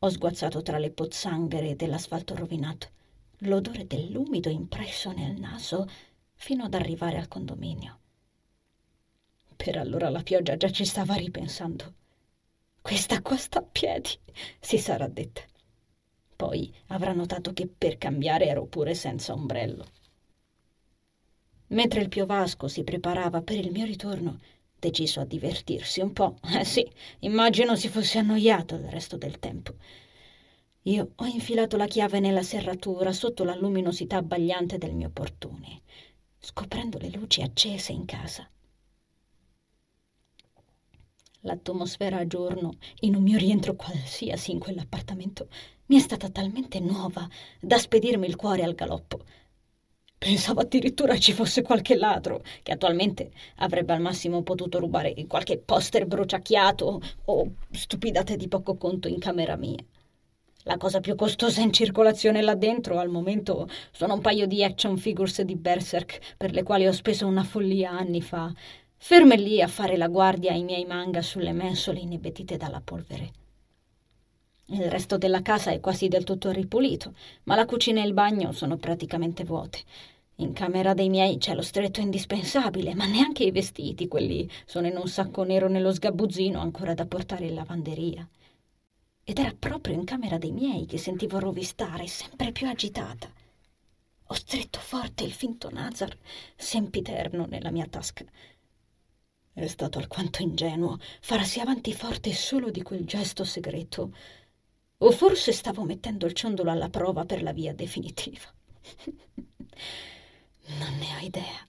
Ho 0.00 0.08
sguazzato 0.08 0.62
tra 0.62 0.78
le 0.78 0.90
pozzanghere 0.90 1.76
dell'asfalto 1.76 2.34
rovinato, 2.34 2.90
l'odore 3.38 3.86
dell'umido 3.86 4.48
impresso 4.48 5.12
nel 5.12 5.38
naso 5.38 5.88
fino 6.34 6.64
ad 6.64 6.74
arrivare 6.74 7.18
al 7.18 7.28
condominio. 7.28 8.00
Per 9.54 9.76
allora 9.76 10.08
la 10.08 10.24
pioggia 10.24 10.56
già 10.56 10.70
ci 10.70 10.84
stava 10.84 11.14
ripensando. 11.14 11.94
Questa 12.82 13.22
qua 13.22 13.36
sta 13.36 13.60
a 13.60 13.62
piedi, 13.62 14.10
si 14.58 14.78
sarà 14.78 15.06
detta. 15.06 15.42
Poi 16.34 16.74
avrà 16.88 17.12
notato 17.12 17.52
che 17.52 17.68
per 17.68 17.96
cambiare 17.96 18.46
ero 18.46 18.66
pure 18.66 18.94
senza 18.94 19.32
ombrello. 19.34 19.86
Mentre 21.72 22.00
il 22.00 22.08
piovasco 22.08 22.68
si 22.68 22.84
preparava 22.84 23.40
per 23.40 23.56
il 23.56 23.70
mio 23.70 23.84
ritorno, 23.84 24.40
deciso 24.78 25.20
a 25.20 25.24
divertirsi 25.24 26.00
un 26.00 26.12
po'. 26.12 26.36
Eh 26.54 26.64
sì, 26.64 26.86
immagino 27.20 27.76
si 27.76 27.88
fosse 27.88 28.18
annoiato 28.18 28.74
il 28.74 28.88
resto 28.88 29.16
del 29.16 29.38
tempo. 29.38 29.74
Io 30.82 31.12
ho 31.14 31.24
infilato 31.24 31.76
la 31.76 31.86
chiave 31.86 32.20
nella 32.20 32.42
serratura 32.42 33.12
sotto 33.12 33.44
la 33.44 33.54
luminosità 33.54 34.16
abbagliante 34.16 34.78
del 34.78 34.94
mio 34.94 35.10
portone, 35.10 35.82
scoprendo 36.38 36.98
le 36.98 37.08
luci 37.10 37.40
accese 37.40 37.92
in 37.92 38.04
casa. 38.04 38.48
L'atmosfera 41.44 42.18
a 42.18 42.26
giorno, 42.26 42.74
in 43.00 43.14
un 43.14 43.22
mio 43.22 43.38
rientro 43.38 43.74
qualsiasi 43.76 44.50
in 44.50 44.58
quell'appartamento, 44.58 45.48
mi 45.86 45.96
è 45.96 46.00
stata 46.00 46.28
talmente 46.28 46.80
nuova 46.80 47.26
da 47.60 47.78
spedirmi 47.78 48.26
il 48.26 48.36
cuore 48.36 48.62
al 48.62 48.74
galoppo. 48.74 49.24
Pensavo 50.24 50.60
addirittura 50.60 51.18
ci 51.18 51.32
fosse 51.32 51.62
qualche 51.62 51.96
ladro 51.96 52.44
che 52.62 52.70
attualmente 52.70 53.32
avrebbe 53.56 53.92
al 53.92 54.00
massimo 54.00 54.44
potuto 54.44 54.78
rubare 54.78 55.16
qualche 55.26 55.58
poster 55.58 56.06
bruciacchiato 56.06 57.00
o 57.24 57.54
stupidate 57.72 58.36
di 58.36 58.46
poco 58.46 58.76
conto 58.76 59.08
in 59.08 59.18
camera 59.18 59.56
mia. 59.56 59.84
La 60.62 60.76
cosa 60.76 61.00
più 61.00 61.16
costosa 61.16 61.60
in 61.60 61.72
circolazione 61.72 62.40
là 62.40 62.54
dentro 62.54 63.00
al 63.00 63.08
momento 63.08 63.68
sono 63.90 64.14
un 64.14 64.20
paio 64.20 64.46
di 64.46 64.62
action 64.62 64.96
figures 64.96 65.42
di 65.42 65.56
Berserk 65.56 66.36
per 66.36 66.52
le 66.52 66.62
quali 66.62 66.86
ho 66.86 66.92
speso 66.92 67.26
una 67.26 67.42
follia 67.42 67.90
anni 67.90 68.22
fa, 68.22 68.52
ferme 68.96 69.34
lì 69.36 69.60
a 69.60 69.66
fare 69.66 69.96
la 69.96 70.06
guardia 70.06 70.52
ai 70.52 70.62
miei 70.62 70.84
manga 70.84 71.20
sulle 71.20 71.50
mensole 71.50 71.98
inebetite 71.98 72.56
dalla 72.56 72.80
polvere. 72.80 73.32
Il 74.66 74.88
resto 74.88 75.18
della 75.18 75.42
casa 75.42 75.72
è 75.72 75.80
quasi 75.80 76.06
del 76.06 76.22
tutto 76.22 76.50
ripulito, 76.52 77.12
ma 77.42 77.56
la 77.56 77.66
cucina 77.66 78.00
e 78.00 78.06
il 78.06 78.14
bagno 78.14 78.52
sono 78.52 78.76
praticamente 78.76 79.42
vuote. 79.42 79.80
In 80.36 80.54
camera 80.54 80.94
dei 80.94 81.08
miei 81.08 81.36
c'è 81.36 81.54
lo 81.54 81.62
stretto 81.62 82.00
indispensabile, 82.00 82.94
ma 82.94 83.06
neanche 83.06 83.44
i 83.44 83.50
vestiti, 83.50 84.08
quelli 84.08 84.50
sono 84.64 84.86
in 84.86 84.96
un 84.96 85.06
sacco 85.06 85.44
nero 85.44 85.68
nello 85.68 85.92
sgabuzzino 85.92 86.58
ancora 86.58 86.94
da 86.94 87.06
portare 87.06 87.46
in 87.46 87.54
lavanderia. 87.54 88.26
Ed 89.24 89.38
era 89.38 89.54
proprio 89.56 89.94
in 89.94 90.04
camera 90.04 90.38
dei 90.38 90.50
miei 90.50 90.86
che 90.86 90.98
sentivo 90.98 91.38
rovistare, 91.38 92.06
sempre 92.06 92.50
più 92.50 92.66
agitata. 92.66 93.30
Ho 94.26 94.34
stretto 94.34 94.78
forte 94.80 95.22
il 95.24 95.32
finto 95.32 95.70
Nazar, 95.70 96.16
sempiterno 96.56 97.46
nella 97.46 97.70
mia 97.70 97.86
tasca. 97.86 98.24
È 99.52 99.66
stato 99.66 99.98
alquanto 99.98 100.40
ingenuo 100.40 100.98
farsi 101.20 101.60
avanti 101.60 101.92
forte 101.92 102.32
solo 102.32 102.70
di 102.70 102.82
quel 102.82 103.04
gesto 103.04 103.44
segreto. 103.44 104.12
O 104.98 105.10
forse 105.10 105.52
stavo 105.52 105.84
mettendo 105.84 106.26
il 106.26 106.32
ciondolo 106.32 106.70
alla 106.70 106.88
prova 106.88 107.26
per 107.26 107.42
la 107.42 107.52
via 107.52 107.74
definitiva. 107.74 108.50
Non 110.66 110.96
ne 110.98 111.14
ho 111.14 111.18
idea. 111.18 111.68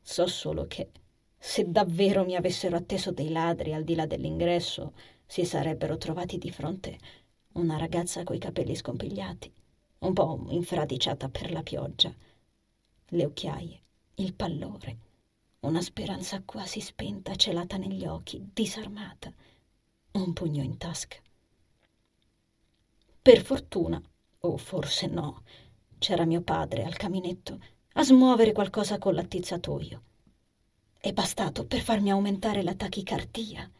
So 0.00 0.26
solo 0.26 0.66
che 0.66 0.90
se 1.38 1.70
davvero 1.70 2.24
mi 2.24 2.36
avessero 2.36 2.76
atteso 2.76 3.12
dei 3.12 3.30
ladri 3.30 3.72
al 3.72 3.84
di 3.84 3.94
là 3.94 4.06
dell'ingresso, 4.06 4.92
si 5.26 5.44
sarebbero 5.44 5.96
trovati 5.96 6.38
di 6.38 6.50
fronte 6.50 6.98
una 7.52 7.76
ragazza 7.76 8.24
coi 8.24 8.38
capelli 8.38 8.74
scompigliati, 8.74 9.52
un 10.00 10.12
po' 10.12 10.46
infradiciata 10.50 11.28
per 11.28 11.52
la 11.52 11.62
pioggia, 11.62 12.14
le 13.12 13.24
occhiaie, 13.24 13.80
il 14.16 14.34
pallore, 14.34 14.98
una 15.60 15.80
speranza 15.80 16.42
quasi 16.44 16.80
spenta 16.80 17.34
celata 17.36 17.76
negli 17.76 18.06
occhi, 18.06 18.50
disarmata, 18.52 19.32
un 20.12 20.32
pugno 20.32 20.62
in 20.62 20.76
tasca. 20.76 21.16
Per 23.22 23.42
fortuna, 23.42 24.00
o 24.40 24.56
forse 24.56 25.06
no, 25.06 25.42
c'era 26.00 26.24
mio 26.24 26.40
padre 26.40 26.82
al 26.82 26.96
caminetto 26.96 27.60
a 27.92 28.02
smuovere 28.02 28.52
qualcosa 28.52 28.96
con 28.96 29.14
l'attizzatoio. 29.14 30.02
È 30.98 31.12
bastato 31.12 31.66
per 31.66 31.80
farmi 31.82 32.10
aumentare 32.10 32.62
la 32.62 32.74
tachicardia. 32.74 33.70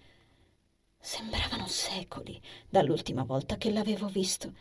Sembravano 0.98 1.66
secoli 1.66 2.38
dall'ultima 2.68 3.24
volta 3.24 3.56
che 3.56 3.72
l'avevo 3.72 4.06
visto. 4.08 4.52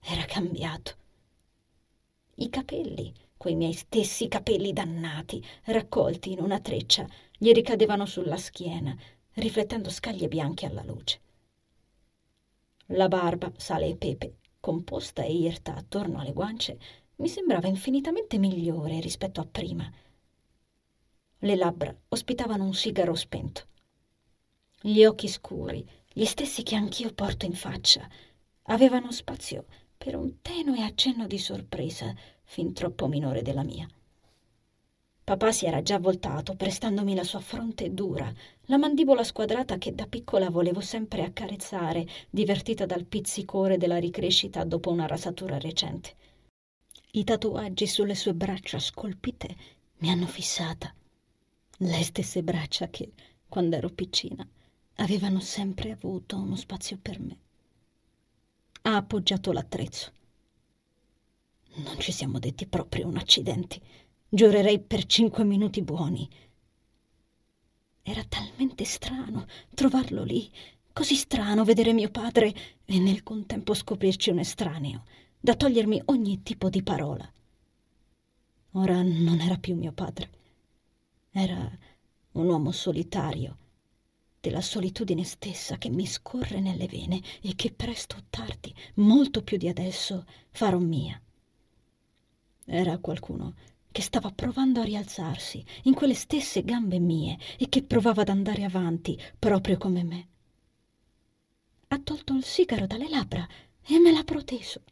Era 0.00 0.26
cambiato. 0.26 0.96
I 2.34 2.50
capelli, 2.50 3.10
quei 3.38 3.54
miei 3.54 3.72
stessi 3.72 4.28
capelli 4.28 4.74
dannati, 4.74 5.42
raccolti 5.64 6.32
in 6.32 6.40
una 6.40 6.60
treccia, 6.60 7.06
gli 7.38 7.52
ricadevano 7.52 8.04
sulla 8.04 8.36
schiena, 8.36 8.94
riflettendo 9.34 9.88
scaglie 9.88 10.28
bianche 10.28 10.66
alla 10.66 10.82
luce. 10.82 11.20
La 12.88 13.08
barba, 13.08 13.50
sale 13.56 13.88
e 13.88 13.96
pepe, 13.96 14.36
composta 14.64 15.22
e 15.22 15.30
irta 15.30 15.74
attorno 15.74 16.20
alle 16.20 16.32
guance, 16.32 16.78
mi 17.16 17.28
sembrava 17.28 17.68
infinitamente 17.68 18.38
migliore 18.38 18.98
rispetto 18.98 19.42
a 19.42 19.44
prima. 19.44 19.92
Le 21.40 21.54
labbra 21.54 21.94
ospitavano 22.08 22.64
un 22.64 22.72
sigaro 22.72 23.14
spento. 23.14 23.66
Gli 24.80 25.04
occhi 25.04 25.28
scuri, 25.28 25.86
gli 26.10 26.24
stessi 26.24 26.62
che 26.62 26.76
anch'io 26.76 27.12
porto 27.12 27.44
in 27.44 27.52
faccia, 27.52 28.08
avevano 28.62 29.12
spazio 29.12 29.66
per 29.98 30.16
un 30.16 30.40
tenue 30.40 30.82
accenno 30.82 31.26
di 31.26 31.38
sorpresa 31.38 32.14
fin 32.44 32.72
troppo 32.72 33.06
minore 33.06 33.42
della 33.42 33.64
mia. 33.64 33.86
Papà 35.24 35.52
si 35.52 35.64
era 35.64 35.80
già 35.80 35.98
voltato, 35.98 36.54
prestandomi 36.54 37.14
la 37.14 37.24
sua 37.24 37.40
fronte 37.40 37.94
dura, 37.94 38.30
la 38.66 38.76
mandibola 38.76 39.24
squadrata 39.24 39.78
che 39.78 39.94
da 39.94 40.06
piccola 40.06 40.50
volevo 40.50 40.82
sempre 40.82 41.24
accarezzare, 41.24 42.06
divertita 42.28 42.84
dal 42.84 43.06
pizzicore 43.06 43.78
della 43.78 43.96
ricrescita 43.96 44.64
dopo 44.64 44.90
una 44.90 45.06
rasatura 45.06 45.58
recente. 45.58 46.14
I 47.12 47.24
tatuaggi 47.24 47.86
sulle 47.86 48.14
sue 48.14 48.34
braccia 48.34 48.78
scolpite 48.78 49.56
mi 49.98 50.10
hanno 50.10 50.26
fissata. 50.26 50.92
Le 51.78 52.02
stesse 52.02 52.42
braccia 52.42 52.88
che, 52.90 53.12
quando 53.48 53.76
ero 53.76 53.88
piccina, 53.88 54.46
avevano 54.96 55.40
sempre 55.40 55.92
avuto 55.92 56.36
uno 56.36 56.56
spazio 56.56 56.98
per 57.00 57.18
me. 57.18 57.38
Ha 58.82 58.96
appoggiato 58.96 59.52
l'attrezzo. 59.52 60.12
Non 61.76 61.98
ci 61.98 62.12
siamo 62.12 62.38
detti 62.38 62.66
proprio 62.66 63.08
un 63.08 63.16
accidente. 63.16 64.02
Giurerei 64.34 64.80
per 64.80 65.06
cinque 65.06 65.44
minuti 65.44 65.80
buoni. 65.80 66.28
Era 68.02 68.24
talmente 68.24 68.84
strano 68.84 69.46
trovarlo 69.72 70.24
lì, 70.24 70.50
così 70.92 71.14
strano 71.14 71.62
vedere 71.62 71.92
mio 71.92 72.10
padre 72.10 72.52
e 72.84 72.98
nel 72.98 73.22
contempo 73.22 73.74
scoprirci 73.74 74.30
un 74.30 74.40
estraneo 74.40 75.04
da 75.38 75.54
togliermi 75.54 76.02
ogni 76.06 76.42
tipo 76.42 76.68
di 76.68 76.82
parola. 76.82 77.32
Ora 78.72 79.02
non 79.02 79.38
era 79.40 79.56
più 79.56 79.76
mio 79.76 79.92
padre. 79.92 80.30
Era 81.30 81.70
un 82.32 82.48
uomo 82.48 82.72
solitario, 82.72 83.56
della 84.40 84.62
solitudine 84.62 85.22
stessa 85.22 85.78
che 85.78 85.90
mi 85.90 86.06
scorre 86.06 86.58
nelle 86.58 86.88
vene 86.88 87.22
e 87.40 87.54
che 87.54 87.70
presto 87.70 88.16
o 88.16 88.24
tardi, 88.30 88.74
molto 88.94 89.44
più 89.44 89.58
di 89.58 89.68
adesso, 89.68 90.26
farò 90.50 90.78
mia. 90.78 91.22
Era 92.64 92.98
qualcuno 92.98 93.54
che 93.94 94.02
stava 94.02 94.32
provando 94.32 94.80
a 94.80 94.84
rialzarsi 94.84 95.64
in 95.84 95.94
quelle 95.94 96.14
stesse 96.14 96.64
gambe 96.64 96.98
mie 96.98 97.38
e 97.56 97.68
che 97.68 97.84
provava 97.84 98.22
ad 98.22 98.28
andare 98.28 98.64
avanti 98.64 99.16
proprio 99.38 99.78
come 99.78 100.02
me. 100.02 100.28
Ha 101.86 102.00
tolto 102.00 102.34
il 102.34 102.42
sigaro 102.42 102.88
dalle 102.88 103.08
labbra 103.08 103.46
e 103.86 104.00
me 104.00 104.10
l'ha 104.10 104.24
proteso. 104.24 104.82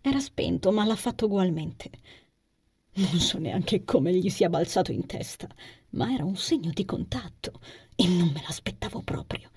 Era 0.00 0.18
spento, 0.18 0.72
ma 0.72 0.86
l'ha 0.86 0.96
fatto 0.96 1.26
ugualmente. 1.26 1.90
Non 2.92 3.20
so 3.20 3.36
neanche 3.36 3.84
come 3.84 4.14
gli 4.14 4.30
sia 4.30 4.48
balzato 4.48 4.92
in 4.92 5.04
testa, 5.04 5.46
ma 5.90 6.10
era 6.10 6.24
un 6.24 6.36
segno 6.36 6.70
di 6.72 6.86
contatto 6.86 7.60
e 7.94 8.08
non 8.08 8.28
me 8.28 8.40
l'aspettavo 8.40 9.02
proprio. 9.02 9.50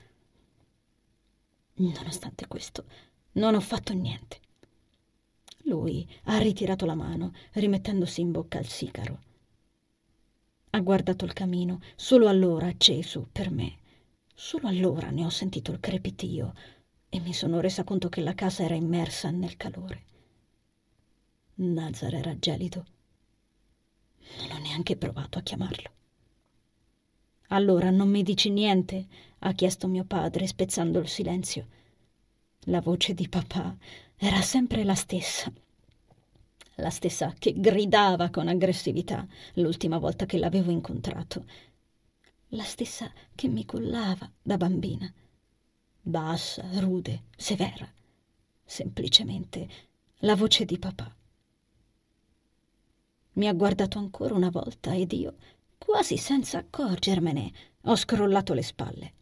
Nonostante 1.75 2.45
questo, 2.47 2.83
non 3.33 3.55
ho 3.55 3.61
fatto 3.61 3.93
niente. 3.93 4.41
Lui 5.73 6.07
ha 6.25 6.37
ritirato 6.37 6.85
la 6.85 6.93
mano, 6.93 7.33
rimettendosi 7.53 8.21
in 8.21 8.31
bocca 8.31 8.59
il 8.59 8.67
sigaro. 8.67 9.21
Ha 10.69 10.79
guardato 10.81 11.25
il 11.25 11.33
camino, 11.33 11.79
solo 11.95 12.27
allora 12.27 12.67
acceso 12.67 13.27
per 13.31 13.49
me. 13.49 13.79
Solo 14.35 14.67
allora 14.67 15.09
ne 15.09 15.25
ho 15.25 15.29
sentito 15.29 15.71
il 15.71 15.79
crepitio 15.79 16.53
e 17.09 17.19
mi 17.19 17.33
sono 17.33 17.59
resa 17.59 17.83
conto 17.83 18.07
che 18.07 18.21
la 18.21 18.35
casa 18.35 18.61
era 18.61 18.75
immersa 18.75 19.31
nel 19.31 19.57
calore. 19.57 20.03
Nazar 21.55 22.13
era 22.13 22.37
gelido. 22.37 22.85
Non 24.37 24.51
ho 24.51 24.59
neanche 24.59 24.95
provato 24.95 25.39
a 25.39 25.41
chiamarlo. 25.41 25.89
Allora 27.47 27.89
non 27.89 28.09
mi 28.09 28.21
dici 28.21 28.51
niente? 28.51 29.07
ha 29.39 29.51
chiesto 29.53 29.87
mio 29.87 30.05
padre, 30.05 30.45
spezzando 30.45 30.99
il 30.99 31.07
silenzio. 31.07 31.67
La 32.65 32.79
voce 32.79 33.15
di 33.15 33.27
papà 33.27 33.75
era 34.15 34.41
sempre 34.41 34.83
la 34.83 34.95
stessa. 34.95 35.51
La 36.77 36.89
stessa 36.89 37.33
che 37.37 37.53
gridava 37.53 38.29
con 38.31 38.47
aggressività 38.47 39.27
l'ultima 39.55 39.99
volta 39.99 40.25
che 40.25 40.39
l'avevo 40.39 40.71
incontrato. 40.71 41.45
La 42.49 42.63
stessa 42.63 43.11
che 43.35 43.47
mi 43.47 43.63
cullava 43.65 44.31
da 44.41 44.57
bambina. 44.57 45.11
Bassa, 46.01 46.67
rude, 46.79 47.25
severa. 47.37 47.87
Semplicemente 48.65 49.67
la 50.19 50.35
voce 50.35 50.65
di 50.65 50.79
papà. 50.79 51.15
Mi 53.33 53.47
ha 53.47 53.53
guardato 53.53 53.99
ancora 53.99 54.33
una 54.33 54.49
volta 54.49 54.95
ed 54.95 55.11
io, 55.11 55.35
quasi 55.77 56.17
senza 56.17 56.59
accorgermene, 56.59 57.53
ho 57.83 57.95
scrollato 57.95 58.53
le 58.53 58.63
spalle. 58.63 59.13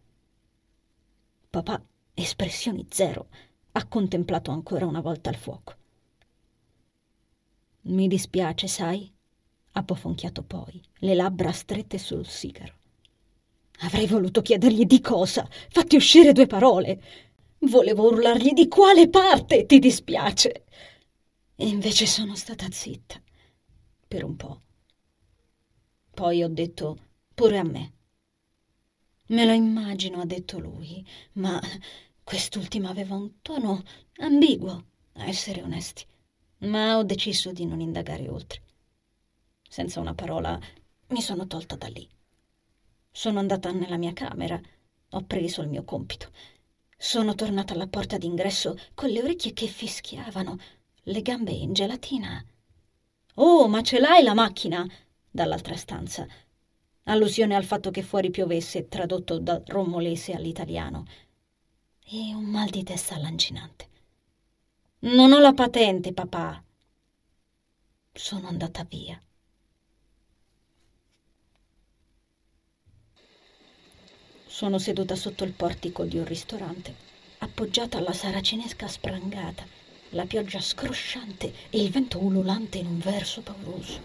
Papà, 1.49 1.83
espressioni 2.13 2.85
zero, 2.89 3.27
ha 3.73 3.85
contemplato 3.87 4.51
ancora 4.51 4.85
una 4.85 5.01
volta 5.01 5.29
il 5.29 5.37
fuoco. 5.37 5.79
Mi 7.83 8.07
dispiace, 8.07 8.67
sai, 8.67 9.11
ha 9.71 9.83
pofonchiato 9.83 10.43
poi, 10.43 10.81
le 10.99 11.15
labbra 11.15 11.51
strette 11.51 11.97
sul 11.97 12.27
sigaro. 12.27 12.75
Avrei 13.79 14.05
voluto 14.05 14.41
chiedergli 14.41 14.85
di 14.85 15.01
cosa, 15.01 15.47
fatti 15.69 15.95
uscire 15.95 16.33
due 16.33 16.45
parole. 16.45 17.01
Volevo 17.59 18.07
urlargli 18.07 18.51
di 18.51 18.67
quale 18.67 19.09
parte 19.09 19.65
ti 19.65 19.79
dispiace. 19.79 20.65
E 21.55 21.67
invece 21.67 22.05
sono 22.05 22.35
stata 22.35 22.67
zitta 22.69 23.21
per 24.07 24.23
un 24.23 24.35
po'. 24.35 24.61
Poi 26.11 26.43
ho 26.43 26.49
detto 26.49 26.97
pure 27.33 27.57
a 27.57 27.63
me. 27.63 27.93
Me 29.27 29.45
lo 29.45 29.53
immagino, 29.53 30.21
ha 30.21 30.25
detto 30.25 30.59
lui, 30.59 31.05
ma 31.33 31.59
quest'ultima 32.23 32.89
aveva 32.89 33.15
un 33.15 33.41
tono 33.41 33.81
ambiguo, 34.17 34.85
a 35.13 35.25
essere 35.25 35.63
onesti. 35.63 36.05
Ma 36.61 36.97
ho 36.97 37.03
deciso 37.03 37.51
di 37.51 37.65
non 37.65 37.79
indagare 37.79 38.27
oltre. 38.27 38.61
Senza 39.67 39.99
una 39.99 40.13
parola 40.13 40.59
mi 41.07 41.21
sono 41.21 41.47
tolta 41.47 41.75
da 41.75 41.87
lì. 41.87 42.07
Sono 43.11 43.39
andata 43.39 43.71
nella 43.71 43.97
mia 43.97 44.13
camera, 44.13 44.59
ho 45.09 45.21
preso 45.23 45.61
il 45.61 45.69
mio 45.69 45.83
compito. 45.83 46.31
Sono 46.97 47.35
tornata 47.35 47.73
alla 47.73 47.87
porta 47.87 48.17
d'ingresso 48.17 48.77
con 48.93 49.09
le 49.09 49.21
orecchie 49.21 49.53
che 49.53 49.67
fischiavano, 49.67 50.57
le 51.03 51.21
gambe 51.21 51.51
in 51.51 51.73
gelatina 51.73 52.45
Oh, 53.35 53.67
ma 53.67 53.81
ce 53.81 53.99
l'hai 53.99 54.23
la 54.23 54.33
macchina? 54.33 54.85
dall'altra 55.29 55.77
stanza. 55.77 56.27
Allusione 57.03 57.55
al 57.55 57.63
fatto 57.63 57.89
che 57.89 58.03
fuori 58.03 58.29
piovesse, 58.29 58.89
tradotto 58.89 59.39
da 59.39 59.61
romolese 59.67 60.33
all'italiano. 60.33 61.05
E 62.05 62.33
un 62.35 62.43
mal 62.43 62.69
di 62.69 62.83
testa 62.83 63.17
lancinante. 63.17 63.87
Non 65.03 65.31
ho 65.31 65.39
la 65.39 65.53
patente, 65.53 66.13
papà. 66.13 66.63
Sono 68.13 68.47
andata 68.47 68.83
via. 68.83 69.19
Sono 74.45 74.77
seduta 74.77 75.15
sotto 75.15 75.43
il 75.43 75.53
portico 75.53 76.03
di 76.03 76.19
un 76.19 76.25
ristorante, 76.25 76.95
appoggiata 77.39 77.97
alla 77.97 78.13
saracinesca 78.13 78.87
sprangata 78.87 79.65
la 80.09 80.25
pioggia 80.27 80.59
scrosciante 80.59 81.51
e 81.71 81.81
il 81.81 81.89
vento 81.89 82.19
ululante 82.19 82.77
in 82.77 82.85
un 82.85 82.99
verso 82.99 83.41
pauroso. 83.41 83.99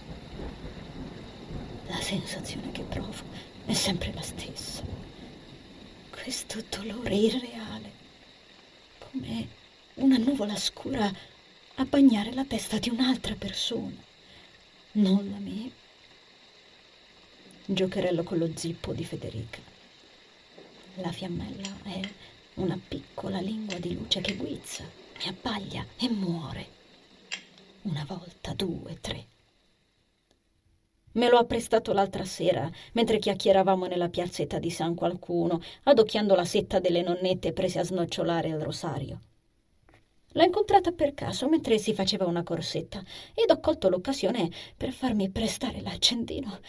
La 1.89 2.01
sensazione 2.01 2.73
che 2.73 2.85
provo 2.85 3.23
è 3.67 3.75
sempre 3.75 4.15
la 4.15 4.23
stessa. 4.23 4.83
Questo 6.09 6.63
dolore 6.71 7.15
irreale, 7.15 7.93
come 9.11 9.65
una 9.97 10.19
nuvola 10.19 10.57
scura 10.57 11.11
a 11.77 11.85
bagnare 11.85 12.33
la 12.35 12.45
testa 12.45 12.79
di 12.79 12.91
un'altra 12.91 13.35
persona, 13.35 13.97
non 14.93 15.31
la 15.31 15.39
mia. 15.39 15.71
Giocherello 17.65 18.23
con 18.23 18.37
lo 18.39 18.51
zippo 18.55 18.93
di 18.93 19.05
Federica. 19.05 19.59
La 20.97 21.11
fiammella 21.13 21.83
è 21.85 22.01
una 22.55 22.79
piccola 22.87 23.41
lingua 23.41 23.79
di 23.79 23.95
luce 23.95 24.21
che 24.21 24.37
guizza 24.37 24.85
mi 25.19 25.29
abbaglia 25.29 25.85
e 25.97 26.11
muore. 26.11 26.67
Una 27.83 28.05
volta, 28.07 28.53
due, 28.53 28.99
tre. 29.01 29.27
Me 31.13 31.29
lo 31.31 31.39
ha 31.39 31.45
prestato 31.45 31.95
l'altra 31.95 32.27
sera, 32.27 32.71
mentre 32.93 33.19
chiacchieravamo 33.19 33.87
nella 33.87 34.11
piazzetta 34.11 34.59
di 34.59 34.71
San 34.71 34.95
Qualcuno, 34.95 35.63
adocchiando 35.85 36.35
la 36.35 36.45
setta 36.45 36.81
delle 36.81 37.03
nonnette 37.03 37.55
prese 37.55 37.79
a 37.79 37.85
snocciolare 37.85 38.49
il 38.49 38.61
rosario. 38.61 39.21
L'ho 40.37 40.45
incontrata 40.45 40.93
per 40.93 41.15
caso 41.15 41.49
mentre 41.49 41.79
si 41.79 41.93
faceva 41.93 42.27
una 42.27 42.43
corsetta 42.43 43.03
ed 43.35 43.51
ho 43.51 43.59
colto 43.59 43.89
l'occasione 43.89 44.51
per 44.77 44.93
farmi 44.93 45.31
prestare 45.31 45.81
l'accendino 45.81 46.61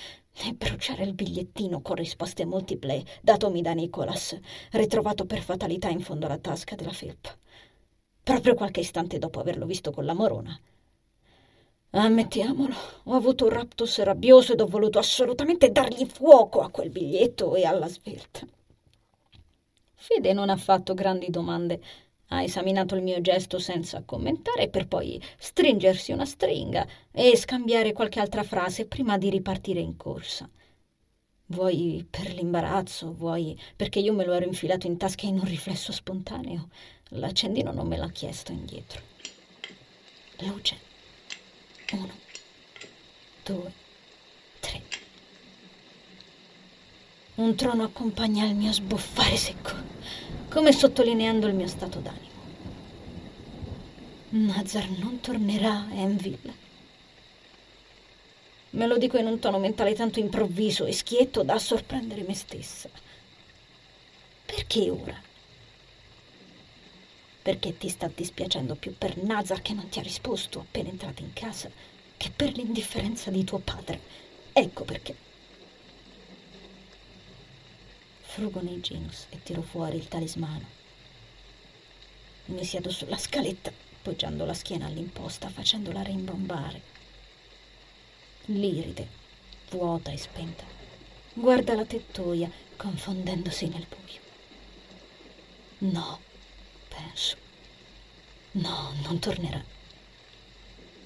e 0.45 0.53
bruciare 0.53 1.03
il 1.03 1.13
bigliettino 1.13 1.81
con 1.81 1.95
risposte 1.95 2.45
multiple 2.45 3.03
datomi 3.21 3.61
da 3.61 3.73
Nicholas, 3.73 4.37
ritrovato 4.71 5.25
per 5.25 5.41
fatalità 5.41 5.89
in 5.89 6.01
fondo 6.01 6.25
alla 6.25 6.37
tasca 6.37 6.75
della 6.75 6.91
felpa 6.91 7.35
proprio 8.27 8.55
qualche 8.55 8.81
istante 8.81 9.19
dopo 9.19 9.39
averlo 9.39 9.65
visto 9.65 9.91
con 9.91 10.03
la 10.03 10.11
morona. 10.11 10.59
Ammettiamolo, 11.91 12.75
ho 13.05 13.13
avuto 13.13 13.45
un 13.45 13.51
raptus 13.51 14.01
rabbioso 14.01 14.51
ed 14.51 14.59
ho 14.59 14.67
voluto 14.67 14.99
assolutamente 14.99 15.71
dargli 15.71 16.05
fuoco 16.05 16.59
a 16.59 16.69
quel 16.69 16.89
biglietto 16.89 17.55
e 17.55 17.63
alla 17.63 17.87
svelta. 17.87 18.45
Fede 19.93 20.33
non 20.33 20.49
ha 20.49 20.57
fatto 20.57 20.93
grandi 20.93 21.29
domande. 21.29 21.79
Ha 22.29 22.43
esaminato 22.43 22.95
il 22.95 23.03
mio 23.03 23.21
gesto 23.21 23.57
senza 23.59 24.03
commentare 24.03 24.67
per 24.67 24.87
poi 24.87 25.21
stringersi 25.37 26.11
una 26.11 26.25
stringa 26.25 26.85
e 27.11 27.35
scambiare 27.37 27.93
qualche 27.93 28.19
altra 28.19 28.43
frase 28.43 28.85
prima 28.85 29.17
di 29.17 29.29
ripartire 29.29 29.79
in 29.79 29.95
corsa. 29.95 30.49
Vuoi 31.49 32.05
per 32.09 32.33
l'imbarazzo, 32.33 33.13
vuoi 33.13 33.57
perché 33.75 33.99
io 33.99 34.11
me 34.11 34.25
lo 34.25 34.33
ero 34.33 34.45
infilato 34.45 34.87
in 34.87 34.97
tasca 34.97 35.25
in 35.25 35.35
un 35.39 35.45
riflesso 35.45 35.93
spontaneo. 35.93 36.67
L'accendino 37.11 37.71
non 37.71 37.87
me 37.87 37.95
l'ha 37.95 38.09
chiesto 38.09 38.51
indietro. 38.51 39.01
Luce. 40.39 40.77
Uno, 41.93 42.13
due, 43.45 43.71
tre. 44.59 44.81
Un 47.35 47.55
trono 47.55 47.83
accompagna 47.83 48.45
il 48.45 48.55
mio 48.55 48.73
sbuffare 48.73 49.37
secco, 49.37 49.71
come 50.49 50.71
sottolineando 50.71 51.47
il 51.47 51.55
mio 51.55 51.67
stato 51.67 51.99
d'animo. 51.99 52.25
Nazar 54.29 54.89
non 54.89 55.19
tornerà 55.19 55.87
a 55.89 55.93
Enville. 55.93 56.65
Me 58.71 58.87
lo 58.87 58.97
dico 58.97 59.17
in 59.17 59.27
un 59.27 59.39
tono 59.39 59.59
mentale 59.59 59.93
tanto 59.93 60.19
improvviso 60.19 60.85
e 60.85 60.91
schietto 60.91 61.43
da 61.43 61.57
sorprendere 61.57 62.23
me 62.23 62.35
stessa. 62.35 62.89
Perché 64.45 64.89
ora? 64.89 65.25
perché 67.47 67.77
ti 67.77 67.87
sta 67.87 68.11
dispiacendo 68.13 68.75
più 68.75 68.93
per 68.97 69.15
Nazar 69.23 69.61
che 69.61 69.71
non 69.71 69.87
ti 69.87 69.99
ha 69.99 70.01
risposto 70.01 70.59
appena 70.59 70.89
entrata 70.89 71.21
in 71.21 71.31
casa 71.31 71.71
che 72.17 72.29
per 72.29 72.51
l'indifferenza 72.51 73.31
di 73.31 73.45
tuo 73.45 73.59
padre. 73.59 74.01
Ecco 74.51 74.83
perché. 74.83 75.26
Frugo 78.37 78.61
nei 78.61 78.79
jeans 78.81 79.25
e 79.31 79.41
tiro 79.41 79.63
fuori 79.63 79.97
il 79.97 80.07
talismano. 80.07 80.63
Mi 82.45 82.63
siedo 82.63 82.91
sulla 82.91 83.17
scaletta, 83.17 83.71
poggiando 84.03 84.45
la 84.45 84.53
schiena 84.53 84.85
all'imposta, 84.85 85.49
facendola 85.49 86.03
rimbombare. 86.03 86.81
L'iride, 88.45 89.07
vuota 89.71 90.11
e 90.11 90.17
spenta, 90.17 90.63
guarda 91.33 91.73
la 91.73 91.83
tettoia, 91.83 92.47
confondendosi 92.75 93.69
nel 93.69 93.87
buio. 93.89 94.21
No, 95.91 96.19
penso. 96.89 97.37
No, 98.51 98.93
non 99.01 99.17
tornerà. 99.17 99.63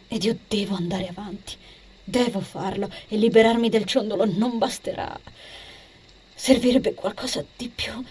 Ed 0.10 0.22
io 0.22 0.38
devo 0.50 0.76
andare 0.76 1.08
avanti. 1.08 1.56
Devo 2.04 2.42
farlo 2.42 2.92
e 3.08 3.16
liberarmi 3.16 3.70
del 3.70 3.86
ciondolo 3.86 4.26
non 4.26 4.58
basterà. 4.58 5.18
Servirebbe 6.44 6.96
qualcosa 6.96 7.46
di 7.56 7.70
più. 7.70 8.04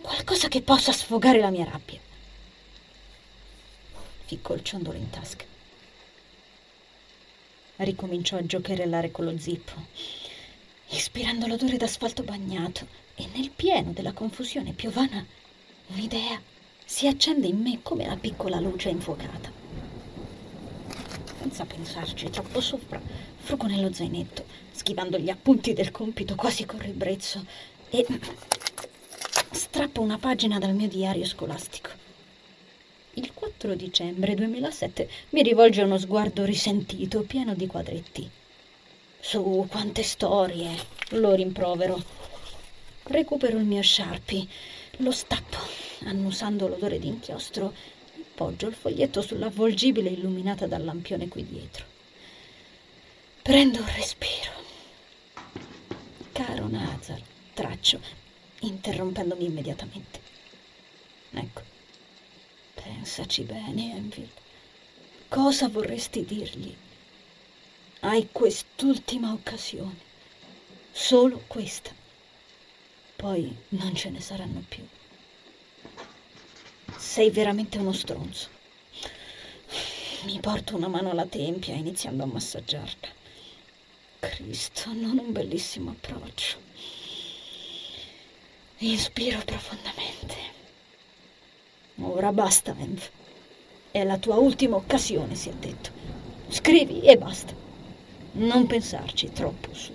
qualcosa 0.00 0.46
che 0.46 0.62
possa 0.62 0.92
sfogare 0.92 1.40
la 1.40 1.50
mia 1.50 1.64
rabbia. 1.64 1.98
Ficcò 4.26 4.54
il 4.54 4.62
ciondolo 4.62 4.96
in 4.96 5.10
tasca. 5.10 5.44
Ricominciò 7.78 8.36
a 8.36 8.46
giocherellare 8.46 9.10
con 9.10 9.24
lo 9.24 9.36
zippo, 9.36 9.72
ispirando 10.90 11.48
l'odore 11.48 11.76
d'asfalto 11.76 12.22
bagnato 12.22 12.86
e 13.16 13.26
nel 13.34 13.50
pieno 13.50 13.90
della 13.90 14.12
confusione 14.12 14.72
piovana 14.72 15.26
Un'idea 15.88 16.40
si 16.84 17.08
accende 17.08 17.48
in 17.48 17.62
me 17.62 17.80
come 17.82 18.04
una 18.04 18.16
piccola 18.16 18.60
luce 18.60 18.90
infuocata. 18.90 19.50
senza 21.40 21.64
pensarci 21.64 22.30
troppo 22.30 22.60
sopra, 22.60 23.00
frugo 23.46 23.68
nello 23.68 23.92
zainetto, 23.92 24.44
schivando 24.72 25.18
gli 25.18 25.30
appunti 25.30 25.72
del 25.72 25.92
compito 25.92 26.34
quasi 26.34 26.66
con 26.66 26.80
ribrezzo, 26.80 27.46
e 27.90 28.04
strappo 29.52 30.00
una 30.00 30.18
pagina 30.18 30.58
dal 30.58 30.74
mio 30.74 30.88
diario 30.88 31.24
scolastico. 31.24 31.90
Il 33.14 33.30
4 33.32 33.76
dicembre 33.76 34.34
2007 34.34 35.08
mi 35.30 35.42
rivolge 35.42 35.82
uno 35.82 35.96
sguardo 35.96 36.44
risentito, 36.44 37.22
pieno 37.22 37.54
di 37.54 37.68
quadretti. 37.68 38.28
Su, 39.20 39.64
quante 39.70 40.02
storie! 40.02 40.74
Lo 41.10 41.32
rimprovero. 41.34 42.02
Recupero 43.04 43.58
il 43.58 43.64
mio 43.64 43.82
Sharpie, 43.82 44.44
lo 44.96 45.12
stappo, 45.12 45.58
annusando 46.06 46.66
l'odore 46.66 46.98
d'inchiostro, 46.98 47.72
e 48.16 48.24
poggio 48.34 48.66
il 48.66 48.74
foglietto 48.74 49.22
sull'avvolgibile 49.22 50.10
illuminata 50.10 50.66
dal 50.66 50.84
lampione 50.84 51.28
qui 51.28 51.46
dietro. 51.46 51.94
Prendo 53.46 53.78
un 53.78 53.86
respiro. 53.94 54.50
Caro 56.32 56.66
Nazar, 56.66 57.22
traccio, 57.54 58.00
interrompendomi 58.62 59.44
immediatamente. 59.44 60.20
Ecco, 61.30 61.62
pensaci 62.74 63.44
bene, 63.44 63.94
Enville. 63.94 64.32
Cosa 65.28 65.68
vorresti 65.68 66.24
dirgli? 66.24 66.74
Hai 68.00 68.28
quest'ultima 68.32 69.30
occasione, 69.30 70.00
solo 70.90 71.44
questa. 71.46 71.94
Poi 73.14 73.56
non 73.68 73.94
ce 73.94 74.10
ne 74.10 74.20
saranno 74.20 74.64
più. 74.68 74.84
Sei 76.96 77.30
veramente 77.30 77.78
uno 77.78 77.92
stronzo. 77.92 78.48
Mi 80.24 80.40
porto 80.40 80.74
una 80.74 80.88
mano 80.88 81.10
alla 81.10 81.26
tempia 81.26 81.74
iniziando 81.76 82.24
a 82.24 82.26
massaggiarla. 82.26 83.15
Cristo, 84.28 84.92
non 84.92 85.18
un 85.18 85.30
bellissimo 85.30 85.90
approccio. 85.90 86.56
Inspiro 88.78 89.38
profondamente. 89.44 90.34
Ora 92.00 92.32
basta, 92.32 92.74
Env. 92.76 93.00
È 93.92 94.02
la 94.02 94.18
tua 94.18 94.34
ultima 94.34 94.76
occasione, 94.76 95.36
si 95.36 95.48
è 95.48 95.52
detto. 95.52 95.90
Scrivi 96.48 97.02
e 97.02 97.16
basta. 97.16 97.54
Non 98.32 98.66
pensarci 98.66 99.30
troppo 99.32 99.72
su. 99.72 99.94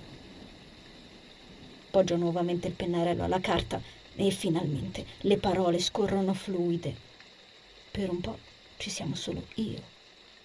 Poggio 1.90 2.16
nuovamente 2.16 2.68
il 2.68 2.74
pennarello 2.74 3.24
alla 3.24 3.40
carta 3.40 3.80
e 4.16 4.30
finalmente 4.30 5.04
le 5.20 5.36
parole 5.36 5.78
scorrono 5.78 6.32
fluide. 6.32 6.94
Per 7.90 8.08
un 8.08 8.20
po' 8.20 8.38
ci 8.78 8.88
siamo 8.88 9.14
solo 9.14 9.46
io, 9.56 9.82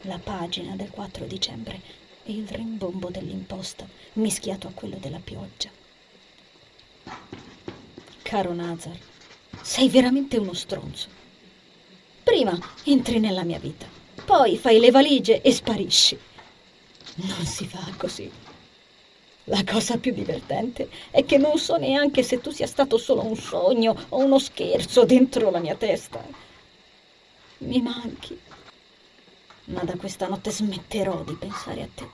la 0.02 0.20
pagina 0.20 0.76
del 0.76 0.90
4 0.90 1.26
dicembre 1.26 2.07
e 2.28 2.34
il 2.34 2.48
rimbombo 2.50 3.10
dell'imposta 3.10 3.88
mischiato 4.14 4.68
a 4.68 4.72
quello 4.74 4.98
della 5.00 5.22
pioggia. 5.24 5.70
Caro 8.22 8.54
Nazar, 8.54 8.98
sei 9.62 9.88
veramente 9.88 10.36
uno 10.36 10.52
stronzo. 10.52 11.08
Prima 12.24 12.60
entri 12.84 13.20
nella 13.20 13.44
mia 13.44 13.60
vita, 13.60 13.88
poi 14.26 14.58
fai 14.58 14.80
le 14.80 14.92
valigie 14.92 15.42
e 15.42 15.54
sparisci. 15.54 16.20
Non 17.16 17.46
si 17.46 17.66
fa 17.66 17.94
così. 17.96 18.30
La 19.46 19.64
cosa 19.64 19.98
più 19.98 20.12
divertente 20.12 20.90
è 21.10 21.24
che 21.24 21.38
non 21.38 21.58
so 21.58 21.78
neanche 21.78 22.22
se 22.24 22.42
tu 22.42 22.52
sia 22.52 22.68
stato 22.68 22.98
solo 22.98 23.24
un 23.24 23.38
sogno 23.38 23.96
o 24.10 24.18
uno 24.18 24.38
scherzo 24.40 25.06
dentro 25.06 25.50
la 25.50 25.60
mia 25.60 25.76
testa. 25.76 26.22
Mi 27.60 27.82
manchi. 27.82 28.38
Ma 29.70 29.84
da 29.84 29.96
questa 29.98 30.28
notte 30.28 30.50
smetterò 30.50 31.24
di 31.24 31.34
pensare 31.34 31.82
a 31.82 31.88
te. 31.94 32.08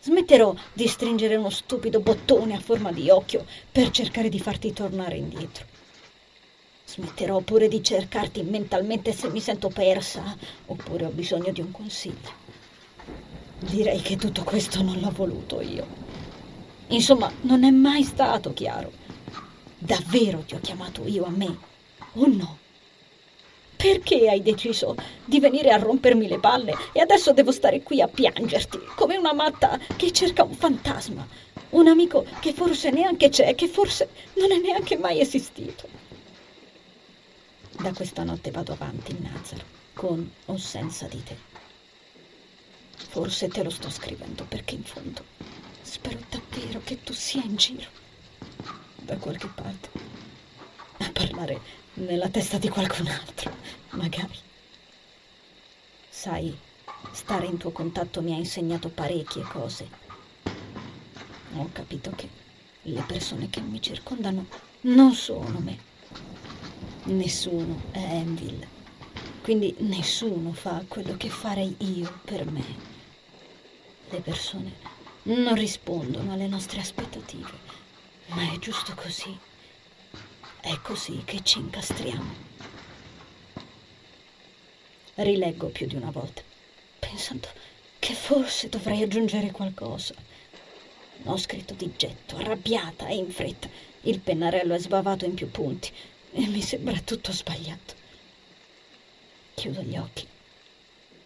Smetterò 0.00 0.54
di 0.72 0.86
stringere 0.86 1.36
uno 1.36 1.50
stupido 1.50 2.00
bottone 2.00 2.54
a 2.54 2.60
forma 2.60 2.92
di 2.92 3.10
occhio 3.10 3.44
per 3.70 3.90
cercare 3.90 4.28
di 4.28 4.38
farti 4.38 4.72
tornare 4.72 5.16
indietro. 5.16 5.64
Smetterò 6.86 7.40
pure 7.40 7.68
di 7.68 7.82
cercarti 7.82 8.42
mentalmente 8.42 9.12
se 9.12 9.28
mi 9.28 9.40
sento 9.40 9.68
persa 9.68 10.36
oppure 10.66 11.06
ho 11.06 11.10
bisogno 11.10 11.52
di 11.52 11.60
un 11.60 11.70
consiglio. 11.70 12.32
Direi 13.58 14.00
che 14.00 14.16
tutto 14.16 14.42
questo 14.42 14.82
non 14.82 15.00
l'ho 15.00 15.10
voluto 15.10 15.60
io. 15.60 15.86
Insomma, 16.88 17.30
non 17.42 17.64
è 17.64 17.70
mai 17.70 18.04
stato 18.04 18.52
chiaro. 18.52 18.92
Davvero 19.78 20.40
ti 20.40 20.54
ho 20.54 20.60
chiamato 20.60 21.06
io 21.06 21.24
a 21.24 21.30
me 21.30 21.58
o 22.14 22.26
no? 22.26 22.58
Perché 23.84 24.30
hai 24.30 24.40
deciso 24.40 24.96
di 25.26 25.40
venire 25.40 25.70
a 25.70 25.76
rompermi 25.76 26.26
le 26.26 26.38
palle 26.38 26.74
e 26.92 27.00
adesso 27.00 27.34
devo 27.34 27.52
stare 27.52 27.82
qui 27.82 28.00
a 28.00 28.08
piangerti 28.08 28.78
come 28.94 29.18
una 29.18 29.34
matta 29.34 29.78
che 29.94 30.10
cerca 30.10 30.42
un 30.42 30.54
fantasma, 30.54 31.28
un 31.68 31.86
amico 31.86 32.24
che 32.40 32.54
forse 32.54 32.88
neanche 32.90 33.28
c'è, 33.28 33.54
che 33.54 33.68
forse 33.68 34.08
non 34.36 34.52
è 34.52 34.56
neanche 34.56 34.96
mai 34.96 35.20
esistito? 35.20 35.86
Da 37.72 37.92
questa 37.92 38.24
notte 38.24 38.50
vado 38.50 38.72
avanti, 38.72 39.18
Nazar, 39.20 39.62
con 39.92 40.32
o 40.46 40.56
senza 40.56 41.06
di 41.06 41.22
te. 41.22 41.36
Forse 42.96 43.48
te 43.48 43.62
lo 43.62 43.68
sto 43.68 43.90
scrivendo 43.90 44.46
perché 44.48 44.76
in 44.76 44.84
fondo 44.84 45.22
spero 45.82 46.20
davvero 46.30 46.80
che 46.82 47.02
tu 47.02 47.12
sia 47.12 47.42
in 47.42 47.56
giro, 47.56 47.90
da 48.96 49.18
qualche 49.18 49.50
parte, 49.54 49.90
a 51.00 51.10
parlare 51.12 51.82
nella 51.96 52.28
testa 52.28 52.58
di 52.58 52.68
qualcun 52.68 53.06
altro, 53.06 53.52
magari. 53.94 54.36
Sai, 56.08 56.56
stare 57.12 57.46
in 57.46 57.56
tuo 57.56 57.70
contatto 57.70 58.22
mi 58.22 58.32
ha 58.32 58.36
insegnato 58.36 58.88
parecchie 58.88 59.42
cose. 59.42 59.88
Ho 61.56 61.68
capito 61.72 62.10
che 62.14 62.28
le 62.82 63.02
persone 63.02 63.48
che 63.50 63.60
mi 63.60 63.80
circondano 63.80 64.46
non 64.82 65.12
sono 65.14 65.58
me. 65.58 65.78
Nessuno 67.04 67.82
è 67.90 67.98
Enville. 67.98 68.68
Quindi 69.42 69.74
nessuno 69.80 70.52
fa 70.52 70.84
quello 70.88 71.16
che 71.16 71.28
farei 71.28 71.74
io 71.78 72.20
per 72.24 72.50
me. 72.50 72.64
Le 74.08 74.20
persone 74.20 74.72
non 75.24 75.54
rispondono 75.54 76.32
alle 76.32 76.46
nostre 76.46 76.80
aspettative, 76.80 77.52
ma 78.28 78.52
è 78.52 78.58
giusto 78.58 78.94
così. 78.94 79.38
È 80.60 80.78
così 80.82 81.22
che 81.24 81.42
ci 81.42 81.58
incastriamo. 81.58 82.53
Rileggo 85.16 85.68
più 85.68 85.86
di 85.86 85.96
una 85.96 86.10
volta, 86.10 86.42
pensando 86.98 87.48
che 87.98 88.14
forse 88.14 88.68
dovrei 88.68 89.02
aggiungere 89.02 89.50
qualcosa. 89.50 90.14
Ho 91.24 91.36
scritto 91.36 91.74
di 91.74 91.92
getto, 91.96 92.36
arrabbiata 92.36 93.06
e 93.06 93.14
in 93.14 93.30
fretta. 93.30 93.68
Il 94.02 94.20
pennarello 94.20 94.74
è 94.74 94.78
sbavato 94.78 95.24
in 95.24 95.34
più 95.34 95.50
punti 95.50 95.92
e 96.32 96.46
mi 96.46 96.60
sembra 96.60 96.98
tutto 97.00 97.32
sbagliato. 97.32 97.94
Chiudo 99.54 99.82
gli 99.82 99.96
occhi. 99.96 100.26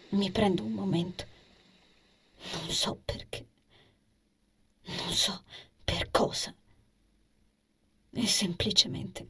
Mi 0.09 0.29
prendo 0.31 0.63
un 0.63 0.71
momento. 0.71 1.25
Non 2.53 2.69
so 2.69 2.99
perché. 3.03 3.45
Non 4.83 5.11
so 5.11 5.43
per 5.83 6.09
cosa 6.11 6.53
e 8.11 8.25
semplicemente 8.27 9.27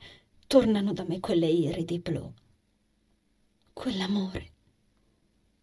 tornano 0.48 0.94
da 0.94 1.04
me 1.04 1.20
quelle 1.20 1.48
iridi 1.48 2.00
blu, 2.00 2.32
quell'amore, 3.80 4.52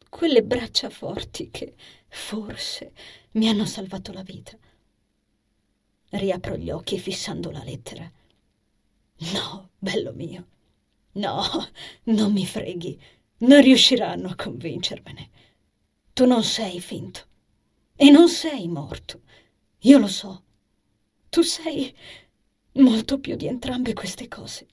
quelle 0.08 0.42
braccia 0.42 0.88
forti 0.88 1.50
che 1.50 1.74
forse 2.08 2.94
mi 3.32 3.46
hanno 3.46 3.66
salvato 3.66 4.10
la 4.10 4.22
vita. 4.22 4.56
Riapro 6.08 6.56
gli 6.56 6.70
occhi 6.70 6.98
fissando 6.98 7.50
la 7.50 7.62
lettera. 7.62 8.10
No, 9.34 9.68
bello 9.78 10.14
mio, 10.14 10.46
no, 11.12 11.42
non 12.04 12.32
mi 12.32 12.46
freghi, 12.46 12.98
non 13.40 13.60
riusciranno 13.60 14.28
a 14.30 14.34
convincermene. 14.34 15.30
Tu 16.14 16.24
non 16.24 16.42
sei 16.42 16.80
finto 16.80 17.26
e 17.96 18.08
non 18.08 18.30
sei 18.30 18.66
morto, 18.66 19.20
io 19.80 19.98
lo 19.98 20.08
so. 20.08 20.42
Tu 21.28 21.42
sei 21.42 21.94
molto 22.76 23.20
più 23.20 23.36
di 23.36 23.46
entrambe 23.46 23.92
queste 23.92 24.26
cose. 24.26 24.68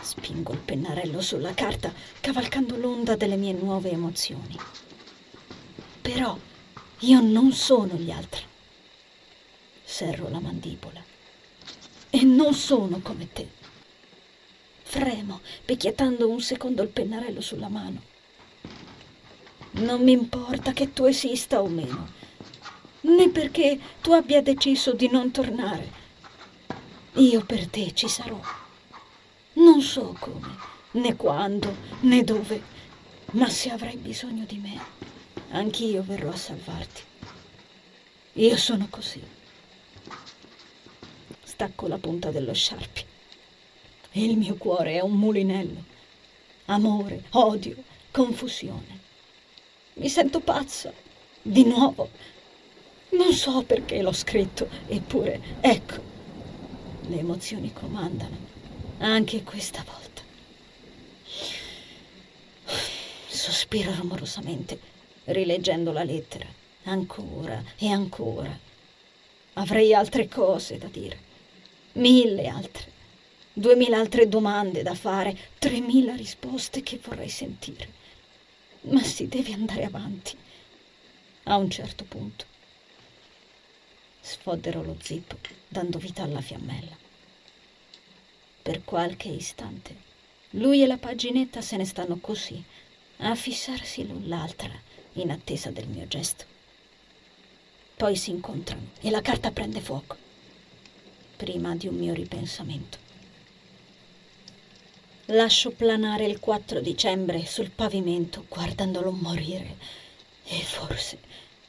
Spingo 0.00 0.52
il 0.52 0.58
pennarello 0.58 1.20
sulla 1.20 1.54
carta, 1.54 1.92
cavalcando 2.20 2.76
l'onda 2.76 3.16
delle 3.16 3.36
mie 3.36 3.52
nuove 3.52 3.90
emozioni. 3.90 4.56
Però 6.00 6.38
io 7.00 7.20
non 7.20 7.52
sono 7.52 7.94
gli 7.94 8.10
altri. 8.10 8.42
Serro 9.84 10.28
la 10.28 10.40
mandibola. 10.40 11.02
E 12.10 12.22
non 12.22 12.54
sono 12.54 13.00
come 13.02 13.32
te. 13.32 13.48
Fremo, 14.82 15.40
picchiettando 15.64 16.28
un 16.28 16.40
secondo 16.40 16.82
il 16.82 16.88
pennarello 16.88 17.40
sulla 17.40 17.68
mano. 17.68 18.02
Non 19.72 20.02
mi 20.02 20.12
importa 20.12 20.72
che 20.72 20.92
tu 20.92 21.04
esista 21.04 21.62
o 21.62 21.66
meno, 21.66 22.08
né 23.02 23.28
perché 23.30 23.78
tu 24.00 24.12
abbia 24.12 24.42
deciso 24.42 24.92
di 24.92 25.08
non 25.08 25.30
tornare 25.30 26.00
io 27.16 27.44
per 27.44 27.66
te 27.66 27.92
ci 27.92 28.08
sarò. 28.08 28.40
Non 29.54 29.80
so 29.82 30.16
come, 30.18 30.56
né 30.92 31.14
quando, 31.14 31.76
né 32.00 32.24
dove, 32.24 32.62
Ma 33.32 33.48
se 33.48 33.70
avrai 33.70 33.96
bisogno 33.96 34.44
di 34.44 34.58
me, 34.58 34.78
anch'io 35.52 36.02
verrò 36.02 36.28
a 36.28 36.36
salvarti. 36.36 37.02
Io 38.34 38.56
sono 38.58 38.88
così. 38.90 39.22
Stacco 41.42 41.86
la 41.86 41.96
punta 41.96 42.30
dello 42.30 42.52
sciarpio. 42.52 43.04
Il 44.12 44.36
mio 44.36 44.56
cuore 44.56 44.96
è 44.96 45.00
un 45.00 45.12
mulinello. 45.12 45.82
Amore, 46.66 47.24
odio, 47.30 47.76
confusione. 48.10 49.00
Mi 49.94 50.10
sento 50.10 50.40
pazza. 50.40 50.92
Di 51.40 51.64
nuovo. 51.64 52.10
Non 53.12 53.32
so 53.32 53.62
perché 53.62 54.02
l'ho 54.02 54.12
scritto, 54.12 54.68
eppure, 54.86 55.58
ecco, 55.62 56.00
le 57.08 57.18
emozioni 57.18 57.72
comandano, 57.72 58.36
anche 59.02 59.42
questa 59.42 59.84
volta. 59.84 60.22
Sospiro 63.26 63.92
rumorosamente, 63.94 64.78
rileggendo 65.24 65.90
la 65.90 66.04
lettera, 66.04 66.46
ancora 66.84 67.62
e 67.78 67.88
ancora. 67.88 68.56
Avrei 69.54 69.92
altre 69.92 70.28
cose 70.28 70.78
da 70.78 70.86
dire, 70.86 71.18
mille 71.94 72.46
altre, 72.46 72.90
duemila 73.52 73.98
altre 73.98 74.28
domande 74.28 74.82
da 74.82 74.94
fare, 74.94 75.36
tremila 75.58 76.14
risposte 76.14 76.82
che 76.82 77.00
vorrei 77.02 77.28
sentire. 77.28 78.00
Ma 78.82 79.02
si 79.02 79.26
deve 79.26 79.52
andare 79.52 79.84
avanti. 79.84 80.36
A 81.44 81.56
un 81.56 81.68
certo 81.70 82.04
punto. 82.04 82.44
Sfoddero 84.20 84.82
lo 84.82 84.96
zippo, 85.02 85.36
dando 85.66 85.98
vita 85.98 86.22
alla 86.22 86.40
fiammella. 86.40 87.01
Per 88.62 88.84
qualche 88.84 89.28
istante, 89.28 89.96
lui 90.50 90.82
e 90.82 90.86
la 90.86 90.96
paginetta 90.96 91.60
se 91.60 91.76
ne 91.76 91.84
stanno 91.84 92.18
così, 92.18 92.62
a 93.18 93.34
fissarsi 93.34 94.06
l'un 94.06 94.28
l'altra 94.28 94.70
in 95.14 95.32
attesa 95.32 95.70
del 95.70 95.88
mio 95.88 96.06
gesto. 96.06 96.44
Poi 97.96 98.14
si 98.14 98.30
incontrano 98.30 98.90
e 99.00 99.10
la 99.10 99.20
carta 99.20 99.50
prende 99.50 99.80
fuoco, 99.80 100.16
prima 101.36 101.74
di 101.74 101.88
un 101.88 101.96
mio 101.96 102.14
ripensamento. 102.14 102.98
Lascio 105.26 105.70
planare 105.72 106.26
il 106.26 106.38
4 106.38 106.80
dicembre 106.80 107.44
sul 107.46 107.70
pavimento 107.70 108.44
guardandolo 108.48 109.10
morire 109.10 109.76
e 110.44 110.60
forse 110.60 111.18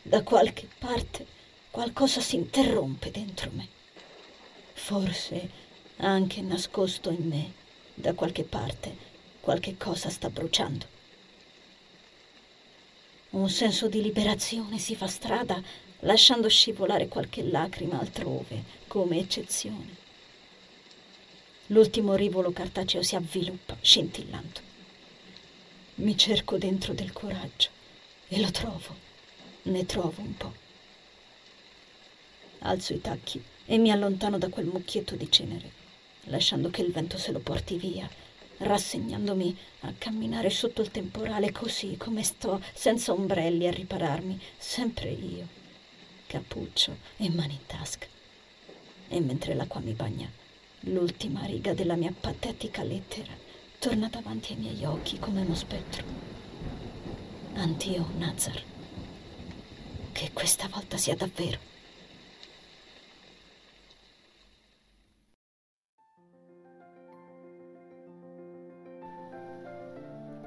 da 0.01 0.21
qualche 0.21 0.67
parte 0.77 1.25
qualcosa 1.71 2.19
si 2.19 2.35
interrompe 2.35 3.09
dentro 3.09 3.49
me. 3.53 3.67
Forse 4.73 5.62
anche 6.09 6.41
nascosto 6.41 7.09
in 7.09 7.27
me 7.27 7.53
da 7.93 8.13
qualche 8.13 8.43
parte 8.43 9.11
qualche 9.39 9.75
cosa 9.77 10.09
sta 10.09 10.29
bruciando. 10.29 10.85
Un 13.31 13.49
senso 13.49 13.89
di 13.89 14.01
liberazione 14.01 14.77
si 14.77 14.95
fa 14.95 15.07
strada 15.07 15.61
lasciando 16.01 16.47
scivolare 16.47 17.07
qualche 17.07 17.43
lacrima 17.43 17.99
altrove, 17.99 18.63
come 18.87 19.19
eccezione. 19.19 20.01
L'ultimo 21.67 22.15
rivolo 22.15 22.51
cartaceo 22.51 23.01
si 23.01 23.15
avviluppa, 23.15 23.75
scintillando. 23.81 24.59
Mi 25.95 26.17
cerco 26.17 26.57
dentro 26.57 26.93
del 26.93 27.11
coraggio 27.11 27.69
e 28.27 28.39
lo 28.39 28.51
trovo, 28.51 28.95
ne 29.63 29.85
trovo 29.85 30.21
un 30.21 30.37
po'. 30.37 30.53
Alzo 32.59 32.93
i 32.93 33.01
tacchi 33.01 33.43
e 33.65 33.77
mi 33.77 33.91
allontano 33.91 34.37
da 34.37 34.49
quel 34.49 34.65
mucchietto 34.65 35.15
di 35.15 35.29
cenere, 35.29 35.71
lasciando 36.25 36.69
che 36.69 36.81
il 36.81 36.91
vento 36.91 37.17
se 37.17 37.31
lo 37.31 37.39
porti 37.39 37.77
via 37.77 38.09
rassegnandomi 38.57 39.57
a 39.81 39.93
camminare 39.97 40.49
sotto 40.49 40.81
il 40.81 40.91
temporale 40.91 41.51
così 41.51 41.97
come 41.97 42.23
sto, 42.23 42.61
senza 42.73 43.11
ombrelli 43.11 43.67
a 43.67 43.71
ripararmi, 43.71 44.39
sempre 44.57 45.09
io, 45.09 45.47
cappuccio 46.27 46.97
e 47.17 47.29
mani 47.29 47.53
in 47.53 47.65
tasca. 47.65 48.07
E 49.07 49.19
mentre 49.19 49.53
l'acqua 49.53 49.81
mi 49.81 49.93
bagna, 49.93 50.29
l'ultima 50.81 51.45
riga 51.45 51.73
della 51.73 51.95
mia 51.95 52.13
patetica 52.17 52.83
lettera 52.83 53.33
torna 53.79 54.07
davanti 54.07 54.53
ai 54.53 54.59
miei 54.59 54.85
occhi 54.85 55.19
come 55.19 55.41
uno 55.41 55.55
spettro. 55.55 56.03
Antio 57.55 58.09
Nazar. 58.17 58.61
Che 60.11 60.29
questa 60.31 60.67
volta 60.69 60.97
sia 60.97 61.15
davvero. 61.15 61.72